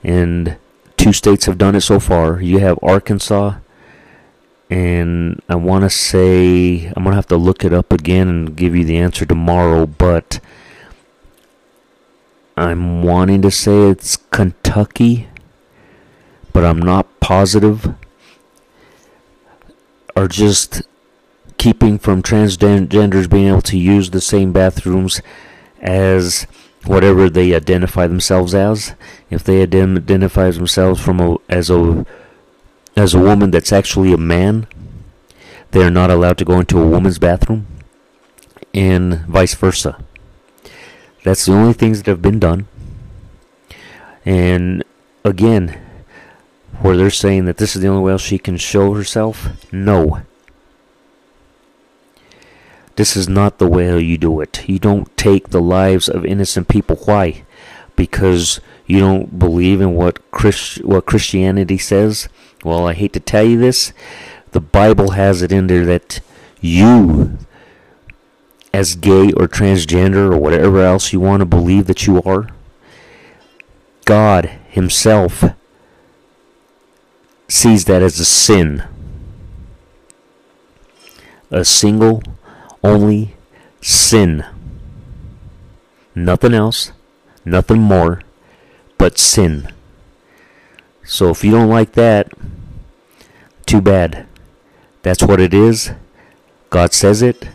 and 0.04 0.58
two 0.98 1.14
states 1.14 1.46
have 1.46 1.58
done 1.58 1.76
it 1.76 1.82
so 1.82 2.00
far. 2.00 2.42
You 2.42 2.60
have 2.60 2.78
Arkansas 2.82 3.56
and 4.70 5.42
I 5.48 5.56
want 5.56 5.84
to 5.84 5.90
say 5.90 6.88
I'm 6.96 7.04
gonna 7.04 7.16
have 7.16 7.28
to 7.28 7.38
look 7.38 7.64
it 7.64 7.74
up 7.74 7.94
again 7.94 8.28
and 8.28 8.56
give 8.56 8.76
you 8.76 8.84
the 8.84 8.98
answer 8.98 9.26
tomorrow, 9.26 9.86
but 9.86 10.40
I'm 12.58 13.04
wanting 13.04 13.42
to 13.44 13.52
say 13.52 13.90
it's 13.90 14.18
Kentucky, 14.18 15.28
but 16.54 16.66
I'm 16.66 16.80
not 16.80 17.20
positive. 17.20 17.94
are 20.16 20.28
just 20.28 20.82
keeping 21.58 22.00
from 22.00 22.24
transgenders 22.24 23.30
being 23.30 23.48
able 23.48 23.62
to 23.62 23.78
use 23.78 24.10
the 24.10 24.22
same 24.22 24.52
bathrooms 24.52 25.22
as 25.80 26.48
whatever 26.86 27.30
they 27.30 27.54
identify 27.54 28.08
themselves 28.08 28.56
as. 28.56 28.96
If 29.30 29.44
they 29.44 29.62
identify 29.62 30.50
themselves 30.50 31.00
from 31.00 31.20
a, 31.20 31.38
as 31.50 31.70
a 31.70 32.06
as 32.98 33.14
a 33.14 33.20
woman 33.20 33.52
that's 33.52 33.72
actually 33.72 34.12
a 34.12 34.18
man, 34.18 34.68
they 35.72 35.84
are 35.84 35.92
not 35.92 36.10
allowed 36.10 36.38
to 36.40 36.46
go 36.46 36.60
into 36.60 36.82
a 36.82 36.88
woman's 36.88 37.20
bathroom, 37.20 37.68
and 38.74 39.20
vice 39.26 39.54
versa. 39.54 40.04
That's 41.24 41.46
the 41.46 41.54
only 41.54 41.74
things 41.74 42.02
that 42.02 42.10
have 42.10 42.22
been 42.22 42.40
done. 42.40 42.68
And 44.26 44.84
again, 45.24 45.80
where 46.80 46.98
they're 46.98 47.10
saying 47.10 47.46
that 47.46 47.58
this 47.58 47.76
is 47.76 47.82
the 47.82 47.88
only 47.88 48.04
way 48.04 48.18
she 48.18 48.38
can 48.38 48.58
show 48.58 48.94
herself, 48.94 49.50
no. 49.72 50.22
This 52.96 53.16
is 53.16 53.30
not 53.30 53.60
the 53.60 53.68
way 53.68 54.00
you 54.00 54.18
do 54.18 54.42
it. 54.42 54.68
You 54.68 54.80
don't 54.80 55.16
take 55.18 55.50
the 55.50 55.62
lives 55.62 56.10
of 56.10 56.26
innocent 56.26 56.68
people. 56.68 56.96
Why? 56.98 57.44
Because 57.96 58.60
you 58.88 59.00
don't 59.00 59.38
believe 59.38 59.82
in 59.82 59.94
what 59.94 60.32
Christ, 60.32 60.84
what 60.84 61.06
Christianity 61.06 61.78
says. 61.78 62.28
Well, 62.64 62.88
I 62.88 62.94
hate 62.94 63.14
to 63.14 63.20
tell 63.20 63.44
you 63.44 63.58
this. 63.58 63.94
The 64.52 64.60
Bible 64.60 65.12
has 65.12 65.42
it 65.42 65.52
in 65.52 65.68
there 65.68 65.86
that 65.86 66.20
you, 66.60 67.38
as 68.74 68.96
gay 68.96 69.32
or 69.34 69.48
transgender 69.48 70.32
or 70.32 70.38
whatever 70.38 70.82
else 70.82 71.14
you 71.14 71.20
want 71.20 71.42
to 71.42 71.46
believe 71.46 71.88
that 71.88 72.08
you 72.08 72.22
are, 72.24 72.48
God 74.06 74.46
Himself 74.70 75.44
sees 77.48 77.86
that 77.86 78.02
as 78.02 78.20
a 78.20 78.26
sin. 78.26 78.84
A 81.52 81.64
single 81.64 82.22
only 82.84 83.36
sin. 83.82 84.46
Nothing 86.16 86.54
else, 86.54 86.92
nothing 87.46 87.80
more, 87.80 88.22
but 88.98 89.18
sin. 89.18 89.72
So 91.08 91.30
if 91.30 91.42
you 91.42 91.52
don't 91.52 91.70
like 91.70 91.94
that, 91.94 92.32
too 93.66 93.82
bad. 93.82 94.28
That's 95.04 95.24
what 95.24 95.40
it 95.40 95.54
is. 95.54 95.92
God 96.70 96.94
says 96.94 97.22
it. 97.22 97.48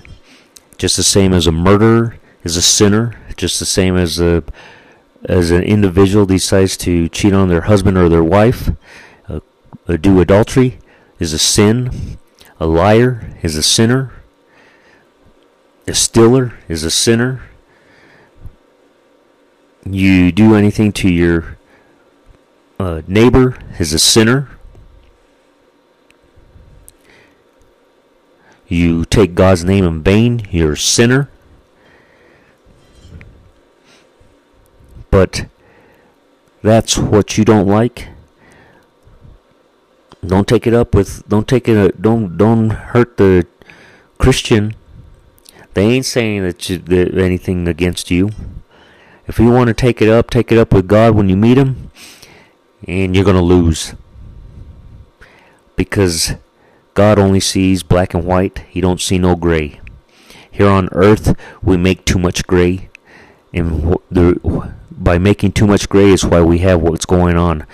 Just 0.78 0.96
the 0.96 1.02
same 1.02 1.34
as 1.34 1.46
a 1.46 1.52
murderer 1.52 2.16
is 2.44 2.56
a 2.56 2.62
sinner, 2.62 3.14
just 3.36 3.60
the 3.60 3.66
same 3.66 3.94
as 3.94 4.18
a 4.18 4.42
as 5.24 5.50
an 5.52 5.62
individual 5.62 6.26
decides 6.26 6.76
to 6.78 7.08
cheat 7.10 7.32
on 7.32 7.48
their 7.48 7.60
husband 7.60 7.96
or 7.96 8.08
their 8.08 8.24
wife, 8.24 8.70
uh, 9.28 9.38
do 10.00 10.20
adultery 10.20 10.78
is 11.20 11.32
a 11.32 11.38
sin. 11.38 12.18
A 12.58 12.66
liar 12.66 13.36
is 13.42 13.54
a 13.54 13.62
sinner. 13.62 14.12
A 15.86 15.94
stealer 15.94 16.54
is 16.68 16.82
a 16.84 16.90
sinner. 16.90 17.42
You 19.84 20.32
do 20.32 20.54
anything 20.54 20.90
to 20.92 21.08
your 21.08 21.58
uh, 22.82 23.02
neighbor 23.06 23.58
is 23.78 23.92
a 23.92 23.98
sinner. 23.98 24.48
You 28.68 29.04
take 29.04 29.34
God's 29.34 29.64
name 29.64 29.84
in 29.84 30.02
vain, 30.02 30.46
you're 30.50 30.72
a 30.72 30.76
sinner. 30.76 31.30
But 35.10 35.46
that's 36.62 36.96
what 36.96 37.36
you 37.36 37.44
don't 37.44 37.66
like. 37.66 38.08
Don't 40.24 40.48
take 40.48 40.66
it 40.66 40.72
up 40.72 40.94
with. 40.94 41.28
Don't 41.28 41.46
take 41.46 41.68
it. 41.68 42.00
Don't 42.00 42.38
don't 42.38 42.70
hurt 42.70 43.16
the 43.16 43.46
Christian 44.18 44.74
they 45.74 45.86
ain't 45.86 46.06
saying 46.06 46.42
that, 46.42 46.68
you, 46.68 46.78
that 46.78 47.14
anything 47.14 47.66
against 47.66 48.10
you. 48.10 48.30
If 49.26 49.38
you 49.38 49.50
want 49.50 49.68
to 49.68 49.74
take 49.74 50.02
it 50.02 50.08
up, 50.08 50.30
take 50.30 50.52
it 50.52 50.58
up 50.58 50.72
with 50.72 50.86
God 50.86 51.14
when 51.14 51.28
you 51.28 51.36
meet 51.36 51.56
Him, 51.56 51.90
and 52.86 53.14
you're 53.14 53.24
going 53.24 53.36
to 53.36 53.42
lose. 53.42 53.94
Because 55.76 56.32
God 56.94 57.18
only 57.18 57.40
sees 57.40 57.82
black 57.82 58.14
and 58.14 58.24
white, 58.24 58.60
He 58.68 58.80
don't 58.80 59.00
see 59.00 59.18
no 59.18 59.36
gray. 59.36 59.80
Here 60.50 60.68
on 60.68 60.88
earth, 60.92 61.36
we 61.62 61.76
make 61.76 62.04
too 62.04 62.18
much 62.18 62.46
gray, 62.46 62.90
and 63.54 63.96
the, 64.10 64.72
by 64.90 65.18
making 65.18 65.52
too 65.52 65.66
much 65.66 65.88
gray 65.88 66.10
is 66.10 66.24
why 66.24 66.42
we 66.42 66.58
have 66.58 66.80
what's 66.82 67.06
going 67.06 67.36
on. 67.36 67.66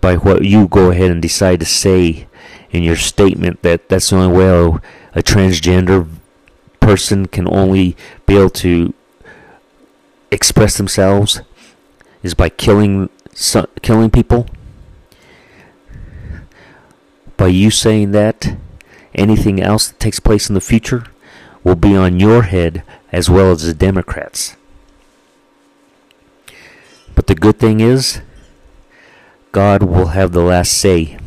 By 0.00 0.16
what 0.16 0.44
you 0.44 0.68
go 0.68 0.90
ahead 0.90 1.10
and 1.10 1.20
decide 1.20 1.60
to 1.60 1.66
say 1.66 2.28
in 2.70 2.82
your 2.82 2.96
statement 2.96 3.62
that 3.62 3.88
that's 3.88 4.10
the 4.10 4.16
only 4.16 4.36
way 4.36 4.46
a, 4.46 4.68
a 5.18 5.22
transgender 5.22 6.08
person 6.80 7.26
can 7.26 7.48
only 7.48 7.96
be 8.26 8.36
able 8.36 8.50
to 8.50 8.94
express 10.30 10.76
themselves 10.76 11.40
is 12.22 12.34
by 12.34 12.48
killing 12.48 13.10
killing 13.82 14.10
people. 14.10 14.46
By 17.36 17.48
you 17.48 17.70
saying 17.70 18.10
that, 18.12 18.56
anything 19.14 19.60
else 19.62 19.88
that 19.88 20.00
takes 20.00 20.18
place 20.18 20.48
in 20.48 20.54
the 20.54 20.60
future 20.60 21.04
will 21.62 21.76
be 21.76 21.94
on 21.94 22.18
your 22.18 22.42
head 22.42 22.82
as 23.12 23.30
well 23.30 23.52
as 23.52 23.62
the 23.62 23.74
Democrats. 23.74 24.56
But 27.14 27.26
the 27.26 27.34
good 27.34 27.58
thing 27.58 27.80
is, 27.80 28.20
God 29.52 29.82
will 29.82 30.08
have 30.08 30.32
the 30.32 30.42
last 30.42 30.72
say, 30.72 31.18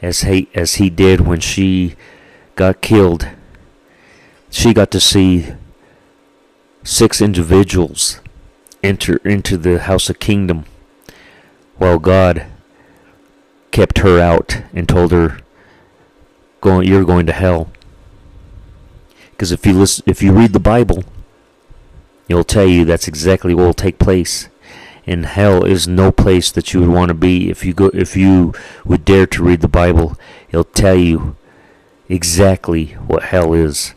as 0.00 0.20
he 0.20 0.48
as 0.54 0.76
he 0.76 0.88
did 0.90 1.22
when 1.22 1.40
she 1.40 1.96
got 2.56 2.80
killed 2.80 3.28
she 4.50 4.74
got 4.74 4.90
to 4.90 5.00
see 5.00 5.46
six 6.82 7.20
individuals 7.20 8.20
enter 8.82 9.16
into 9.18 9.56
the 9.56 9.80
house 9.80 10.08
of 10.08 10.18
kingdom 10.18 10.64
while 11.76 11.98
God 11.98 12.46
kept 13.70 13.98
her 13.98 14.18
out 14.18 14.62
and 14.72 14.88
told 14.88 15.12
her 15.12 15.40
going 16.60 16.86
you're 16.86 17.04
going 17.04 17.26
to 17.26 17.32
hell. 17.32 17.70
Because 19.32 19.52
if 19.52 19.64
you 19.64 19.72
listen 19.72 20.04
if 20.06 20.22
you 20.22 20.32
read 20.32 20.52
the 20.52 20.60
bible 20.60 21.04
it'll 22.28 22.44
tell 22.44 22.66
you 22.66 22.84
that's 22.84 23.08
exactly 23.08 23.54
what 23.54 23.64
will 23.64 23.74
take 23.74 23.98
place. 23.98 24.48
And 25.06 25.26
hell 25.26 25.64
is 25.64 25.88
no 25.88 26.12
place 26.12 26.52
that 26.52 26.72
you 26.72 26.80
would 26.80 26.90
want 26.90 27.08
to 27.08 27.14
be. 27.14 27.50
If 27.50 27.64
you 27.64 27.72
go 27.72 27.90
if 27.94 28.16
you 28.16 28.52
would 28.84 29.04
dare 29.04 29.26
to 29.26 29.42
read 29.42 29.60
the 29.60 29.68
bible 29.68 30.16
it'll 30.50 30.64
tell 30.64 30.96
you 30.96 31.36
exactly 32.08 32.86
what 33.06 33.24
hell 33.24 33.54
is 33.54 33.94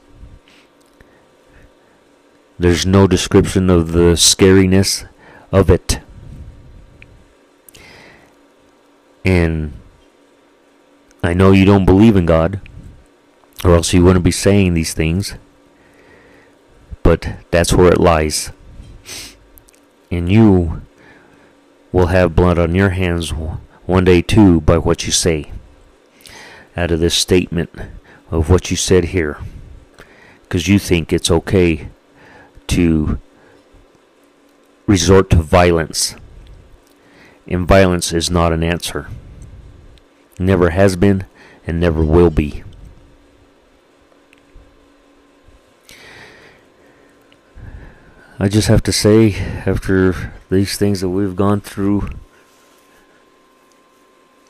there's 2.64 2.86
no 2.86 3.08
description 3.08 3.70
of 3.70 3.92
the 3.92 4.16
scariness 4.16 5.06
of 5.52 5.70
it. 5.70 6.00
And 9.26 9.74
I 11.22 11.34
know 11.34 11.52
you 11.52 11.66
don't 11.66 11.86
believe 11.86 12.16
in 12.16 12.26
God, 12.26 12.62
or 13.66 13.76
else 13.76 13.92
you 13.94 14.04
wouldn't 14.04 14.24
be 14.24 14.32
saying 14.32 14.74
these 14.74 14.94
things. 14.94 15.36
But 17.02 17.36
that's 17.52 17.74
where 17.74 17.92
it 17.92 18.00
lies. 18.00 18.52
And 20.10 20.32
you 20.32 20.82
will 21.92 22.08
have 22.08 22.36
blood 22.36 22.58
on 22.58 22.76
your 22.76 22.92
hands 22.92 23.32
one 23.86 24.06
day 24.06 24.22
too 24.22 24.62
by 24.62 24.78
what 24.78 25.06
you 25.06 25.12
say. 25.12 25.52
Out 26.78 26.92
of 26.92 27.02
this 27.02 27.14
statement 27.14 27.72
of 28.32 28.50
what 28.50 28.72
you 28.72 28.78
said 28.78 29.06
here. 29.06 29.38
Because 30.44 30.70
you 30.70 30.80
think 30.80 31.12
it's 31.12 31.30
okay 31.30 31.90
to 32.74 33.20
resort 34.88 35.30
to 35.30 35.38
violence. 35.38 36.16
And 37.48 37.68
violence 37.68 38.12
is 38.14 38.32
not 38.32 38.52
an 38.52 38.64
answer. 38.64 39.10
Never 40.40 40.72
has 40.72 40.96
been 40.96 41.26
and 41.68 41.80
never 41.80 42.04
will 42.04 42.30
be. 42.30 42.64
I 48.40 48.48
just 48.50 48.68
have 48.68 48.82
to 48.84 48.92
say, 48.92 49.36
after 49.66 50.34
these 50.50 50.76
things 50.76 51.02
that 51.02 51.10
we've 51.10 51.36
gone 51.36 51.62
through 51.62 52.10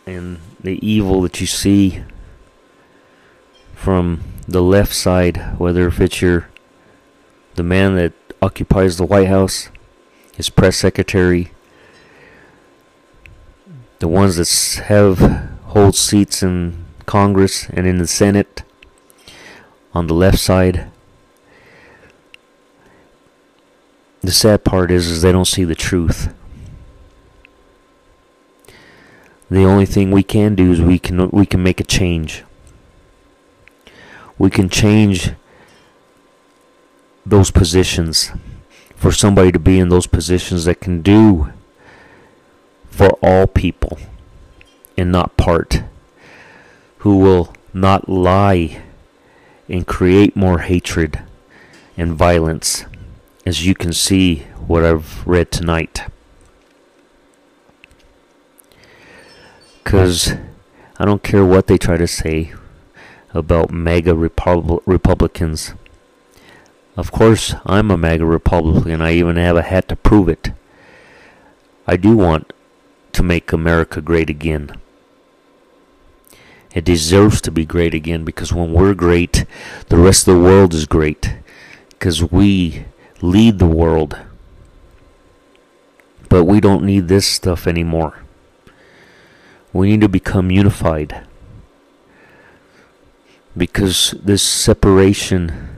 and 0.05 0.39
the 0.59 0.79
evil 0.85 1.21
that 1.21 1.41
you 1.41 1.47
see 1.47 2.03
from 3.75 4.23
the 4.47 4.61
left 4.61 4.93
side, 4.93 5.59
whether 5.59 5.87
if 5.87 5.99
it's 5.99 6.21
your 6.21 6.47
the 7.55 7.63
man 7.63 7.95
that 7.95 8.13
occupies 8.41 8.97
the 8.97 9.05
White 9.05 9.27
House, 9.27 9.69
his 10.35 10.49
press 10.49 10.77
secretary, 10.77 11.51
the 13.99 14.07
ones 14.07 14.35
that 14.35 14.83
have 14.85 15.19
hold 15.67 15.95
seats 15.95 16.43
in 16.43 16.85
Congress 17.05 17.69
and 17.69 17.87
in 17.87 17.97
the 17.97 18.07
Senate 18.07 18.63
on 19.93 20.07
the 20.07 20.13
left 20.13 20.39
side. 20.39 20.89
The 24.21 24.31
sad 24.31 24.63
part 24.63 24.89
is, 24.89 25.07
is 25.07 25.21
they 25.21 25.31
don't 25.31 25.45
see 25.45 25.63
the 25.63 25.75
truth. 25.75 26.33
The 29.51 29.63
only 29.63 29.85
thing 29.85 30.09
we 30.09 30.23
can 30.23 30.55
do 30.55 30.71
is 30.71 30.81
we 30.81 30.97
can 30.97 31.29
we 31.29 31.45
can 31.45 31.61
make 31.61 31.79
a 31.79 31.83
change. 31.83 32.43
we 34.37 34.49
can 34.49 34.67
change 34.69 35.31
those 37.25 37.51
positions 37.51 38.31
for 38.95 39.11
somebody 39.11 39.51
to 39.51 39.59
be 39.59 39.79
in 39.79 39.89
those 39.89 40.07
positions 40.07 40.65
that 40.65 40.79
can 40.79 41.01
do 41.01 41.51
for 42.89 43.09
all 43.21 43.47
people 43.47 43.97
and 44.97 45.11
not 45.11 45.35
part, 45.37 45.83
who 46.99 47.17
will 47.17 47.53
not 47.73 48.07
lie 48.07 48.81
and 49.67 49.87
create 49.87 50.35
more 50.35 50.59
hatred 50.59 51.21
and 51.97 52.13
violence, 52.13 52.85
as 53.45 53.65
you 53.65 53.73
can 53.73 53.91
see 53.91 54.43
what 54.67 54.85
I've 54.85 55.25
read 55.25 55.51
tonight. 55.51 56.03
Because 59.83 60.33
I 60.97 61.05
don't 61.05 61.23
care 61.23 61.43
what 61.43 61.67
they 61.67 61.77
try 61.77 61.97
to 61.97 62.07
say 62.07 62.53
about 63.33 63.71
MAGA 63.71 64.15
Repub- 64.15 64.81
Republicans. 64.85 65.73
Of 66.95 67.11
course, 67.11 67.55
I'm 67.65 67.89
a 67.89 67.97
MAGA 67.97 68.25
Republican. 68.25 69.01
I 69.01 69.13
even 69.13 69.35
have 69.37 69.57
a 69.57 69.63
hat 69.63 69.87
to 69.87 69.95
prove 69.95 70.29
it. 70.29 70.51
I 71.87 71.97
do 71.97 72.15
want 72.15 72.53
to 73.13 73.23
make 73.23 73.51
America 73.51 73.99
great 73.99 74.29
again. 74.29 74.75
It 76.73 76.85
deserves 76.85 77.41
to 77.41 77.51
be 77.51 77.65
great 77.65 77.93
again 77.93 78.23
because 78.23 78.53
when 78.53 78.73
we're 78.73 78.93
great, 78.93 79.45
the 79.89 79.97
rest 79.97 80.27
of 80.27 80.35
the 80.35 80.41
world 80.41 80.73
is 80.73 80.85
great. 80.85 81.35
Because 81.89 82.23
we 82.31 82.85
lead 83.21 83.57
the 83.57 83.67
world. 83.67 84.17
But 86.29 86.45
we 86.45 86.59
don't 86.59 86.83
need 86.83 87.07
this 87.07 87.27
stuff 87.27 87.67
anymore. 87.67 88.19
We 89.71 89.89
need 89.89 90.01
to 90.01 90.09
become 90.09 90.51
unified. 90.51 91.25
Because 93.55 94.15
this 94.23 94.43
separation, 94.43 95.72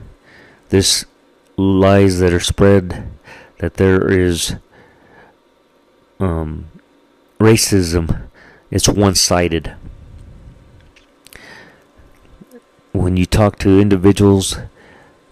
this 0.68 1.04
lies 1.56 2.18
that 2.18 2.32
are 2.32 2.40
spread, 2.40 3.08
that 3.58 3.74
there 3.74 4.10
is 4.10 4.56
um, 6.20 6.66
racism, 7.38 8.28
it's 8.70 8.88
one 8.88 9.14
sided. 9.14 9.74
When 12.92 13.16
you 13.16 13.26
talk 13.26 13.58
to 13.60 13.80
individuals 13.80 14.58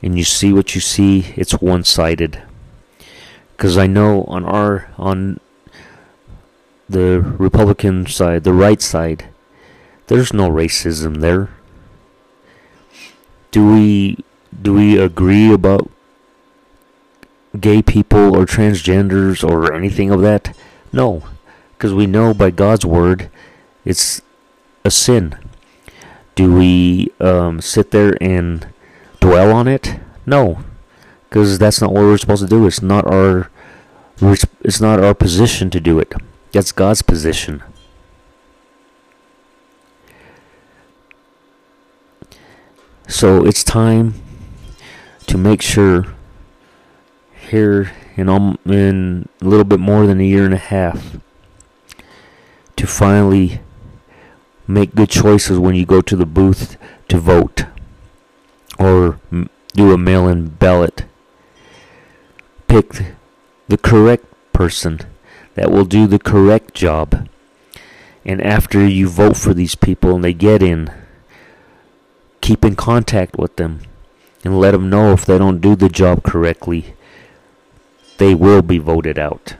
and 0.03 0.19
you 0.19 0.25
see 0.25 0.53
what 0.53 0.75
you 0.75 0.81
see, 0.81 1.33
it's 1.37 1.53
one 1.53 1.85
sided. 1.85 2.43
Because 3.57 3.79
I 3.79 3.87
know 3.87 4.25
on 4.25 4.45
our, 4.45 4.91
on 4.99 5.41
the 6.89 7.21
Republican 7.21 8.07
side, 8.07 8.45
the 8.45 8.53
right 8.53 8.83
side, 8.83 9.29
there's 10.09 10.33
no 10.33 10.51
racism 10.51 11.21
there. 11.21 11.49
Do 13.51 13.73
we 13.73 14.19
do 14.65 14.73
we 14.73 14.99
agree 14.99 15.53
about 15.53 15.91
gay 17.61 17.83
people 17.83 18.35
or 18.35 18.47
transgenders 18.47 19.47
or 19.49 19.73
anything 19.73 20.11
of 20.11 20.23
that? 20.23 20.57
No, 20.91 21.23
because 21.77 21.93
we 21.93 22.07
know 22.07 22.33
by 22.33 22.51
God's 22.51 22.85
word 22.85 23.31
it's 23.85 24.23
a 24.83 24.91
sin. 24.91 25.37
Do 26.35 26.53
we 26.55 27.13
um, 27.21 27.61
sit 27.61 27.91
there 27.91 28.17
and 28.21 28.67
dwell 29.21 29.53
on 29.53 29.69
it? 29.69 30.01
No, 30.25 30.65
because 31.29 31.59
that's 31.59 31.83
not 31.83 31.93
what 31.93 32.01
we're 32.01 32.17
supposed 32.17 32.43
to 32.43 32.49
do. 32.49 32.67
It's 32.67 32.83
not 32.83 33.07
our 33.07 33.51
it's 34.63 34.81
not 34.81 35.05
our 35.05 35.13
position 35.13 35.69
to 35.71 35.81
do 35.81 35.99
it. 35.99 36.11
That's 36.53 36.73
God's 36.73 37.03
position. 37.03 37.63
So 43.07 43.45
it's 43.45 43.63
time 43.63 44.24
to 45.27 45.39
make 45.39 45.63
sure 45.63 46.15
here 47.51 47.93
in, 48.17 48.29
in 48.67 49.29
a 49.41 49.45
little 49.45 49.65
bit 49.65 49.81
more 49.81 50.07
than 50.07 50.21
a 50.21 50.25
year 50.25 50.45
and 50.45 50.55
a 50.55 50.59
half 50.59 51.17
to 52.77 52.87
finally 52.87 53.61
make 54.67 54.95
good 54.95 55.11
choices 55.11 55.59
when 55.59 55.75
you 55.75 55.85
go 55.85 56.01
to 56.01 56.17
the 56.17 56.27
booth 56.27 56.77
to 57.09 57.19
vote 57.19 57.65
or 58.79 59.21
do 59.73 59.93
a 59.93 59.99
mail 59.99 60.27
in 60.29 60.49
ballot. 60.49 61.05
Pick 62.67 63.15
the 63.69 63.79
correct 63.79 64.25
person 64.53 65.01
that 65.55 65.71
will 65.71 65.85
do 65.85 66.07
the 66.07 66.19
correct 66.19 66.75
job. 66.75 67.29
And 68.25 68.43
after 68.43 68.87
you 68.87 69.09
vote 69.09 69.37
for 69.37 69.53
these 69.53 69.75
people 69.75 70.15
and 70.15 70.25
they 70.25 70.33
get 70.33 70.63
in, 70.63 70.91
keep 72.41 72.65
in 72.65 72.75
contact 72.75 73.37
with 73.37 73.57
them 73.57 73.81
and 74.45 74.61
let 74.61 74.73
them 74.73 74.91
know 74.91 75.13
if 75.13 75.25
they 75.25 75.39
don't 75.39 75.61
do 75.61 75.75
the 75.75 75.89
job 75.89 76.23
correctly, 76.23 76.95
they 78.19 78.35
will 78.35 78.63
be 78.63 78.79
voted 78.79 79.19
out. 79.19 79.57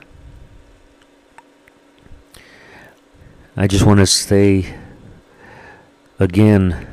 I 3.57 3.67
just 3.67 3.85
want 3.85 3.99
to 3.99 4.05
say 4.05 4.75
again 6.19 6.87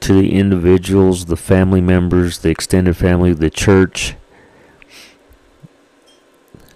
to 0.00 0.14
the 0.14 0.32
individuals, 0.32 1.26
the 1.26 1.36
family 1.36 1.80
members, 1.80 2.38
the 2.38 2.48
extended 2.48 2.96
family, 2.96 3.32
the 3.32 3.50
church. 3.50 4.14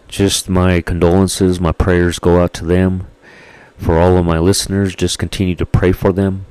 Just 0.09 0.49
my 0.49 0.81
condolences, 0.81 1.61
my 1.61 1.73
prayers 1.73 2.19
go 2.19 2.43
out 2.43 2.53
to 2.55 2.65
them. 2.65 3.07
For 3.79 3.99
all 3.99 4.17
of 4.17 4.27
my 4.27 4.39
listeners, 4.39 4.95
just 4.95 5.19
continue 5.19 5.55
to 5.55 5.65
pray 5.65 5.93
for 5.93 6.13
them. 6.13 6.45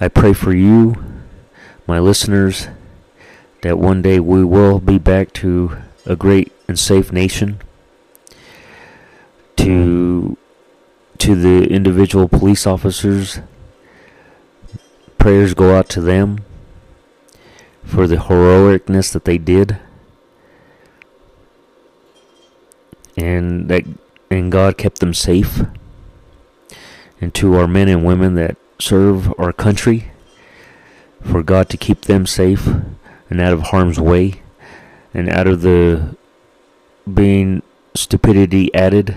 I 0.00 0.06
pray 0.06 0.32
for 0.32 0.54
you, 0.54 0.94
my 1.88 1.98
listeners, 1.98 2.68
that 3.62 3.78
one 3.78 4.00
day 4.00 4.20
we 4.20 4.44
will 4.44 4.78
be 4.78 4.96
back 4.96 5.32
to 5.34 5.76
a 6.06 6.14
great 6.14 6.52
and 6.68 6.78
safe 6.78 7.10
nation. 7.10 7.60
To 9.56 10.36
to 11.18 11.34
the 11.34 11.66
individual 11.66 12.28
police 12.28 12.64
officers, 12.64 13.40
prayers 15.18 15.52
go 15.54 15.76
out 15.76 15.88
to 15.88 16.00
them 16.00 16.44
for 17.82 18.06
the 18.06 18.16
heroicness 18.16 19.12
that 19.12 19.24
they 19.24 19.36
did. 19.36 19.78
And 23.16 23.68
that 23.68 23.82
and 24.30 24.52
God 24.52 24.78
kept 24.78 25.00
them 25.00 25.12
safe. 25.12 25.62
And 27.20 27.34
to 27.34 27.56
our 27.56 27.66
men 27.66 27.88
and 27.88 28.04
women 28.04 28.36
that 28.36 28.56
serve 28.78 29.32
our 29.38 29.52
country, 29.52 30.10
for 31.22 31.42
God 31.42 31.68
to 31.70 31.76
keep 31.76 32.02
them 32.02 32.26
safe 32.26 32.66
and 33.28 33.40
out 33.40 33.52
of 33.52 33.62
harm's 33.62 33.98
way 34.00 34.42
and 35.12 35.28
out 35.28 35.46
of 35.46 35.62
the 35.62 36.16
being 37.12 37.62
stupidity 37.94 38.72
added 38.74 39.16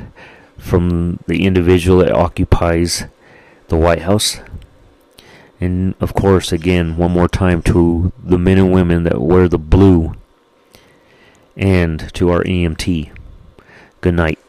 from 0.57 1.20
the 1.28 1.45
individual 1.45 1.99
that 1.99 2.12
occupies 2.12 3.05
the 3.68 3.78
White 3.78 4.01
House. 4.01 4.39
And 5.59 5.93
of 5.99 6.14
course, 6.14 6.51
again, 6.51 6.97
one 6.97 7.12
more 7.12 7.28
time 7.28 7.62
to 7.64 8.12
the 8.24 8.38
men 8.38 8.57
and 8.57 8.74
women 8.74 9.03
that 9.03 9.22
wear 9.22 9.47
the 9.47 9.59
blue 9.59 10.16
and 11.55 12.12
to 12.16 12.32
our 12.32 12.43
EMT. 12.43 13.12
Good 14.01 14.16
night. 14.16 14.39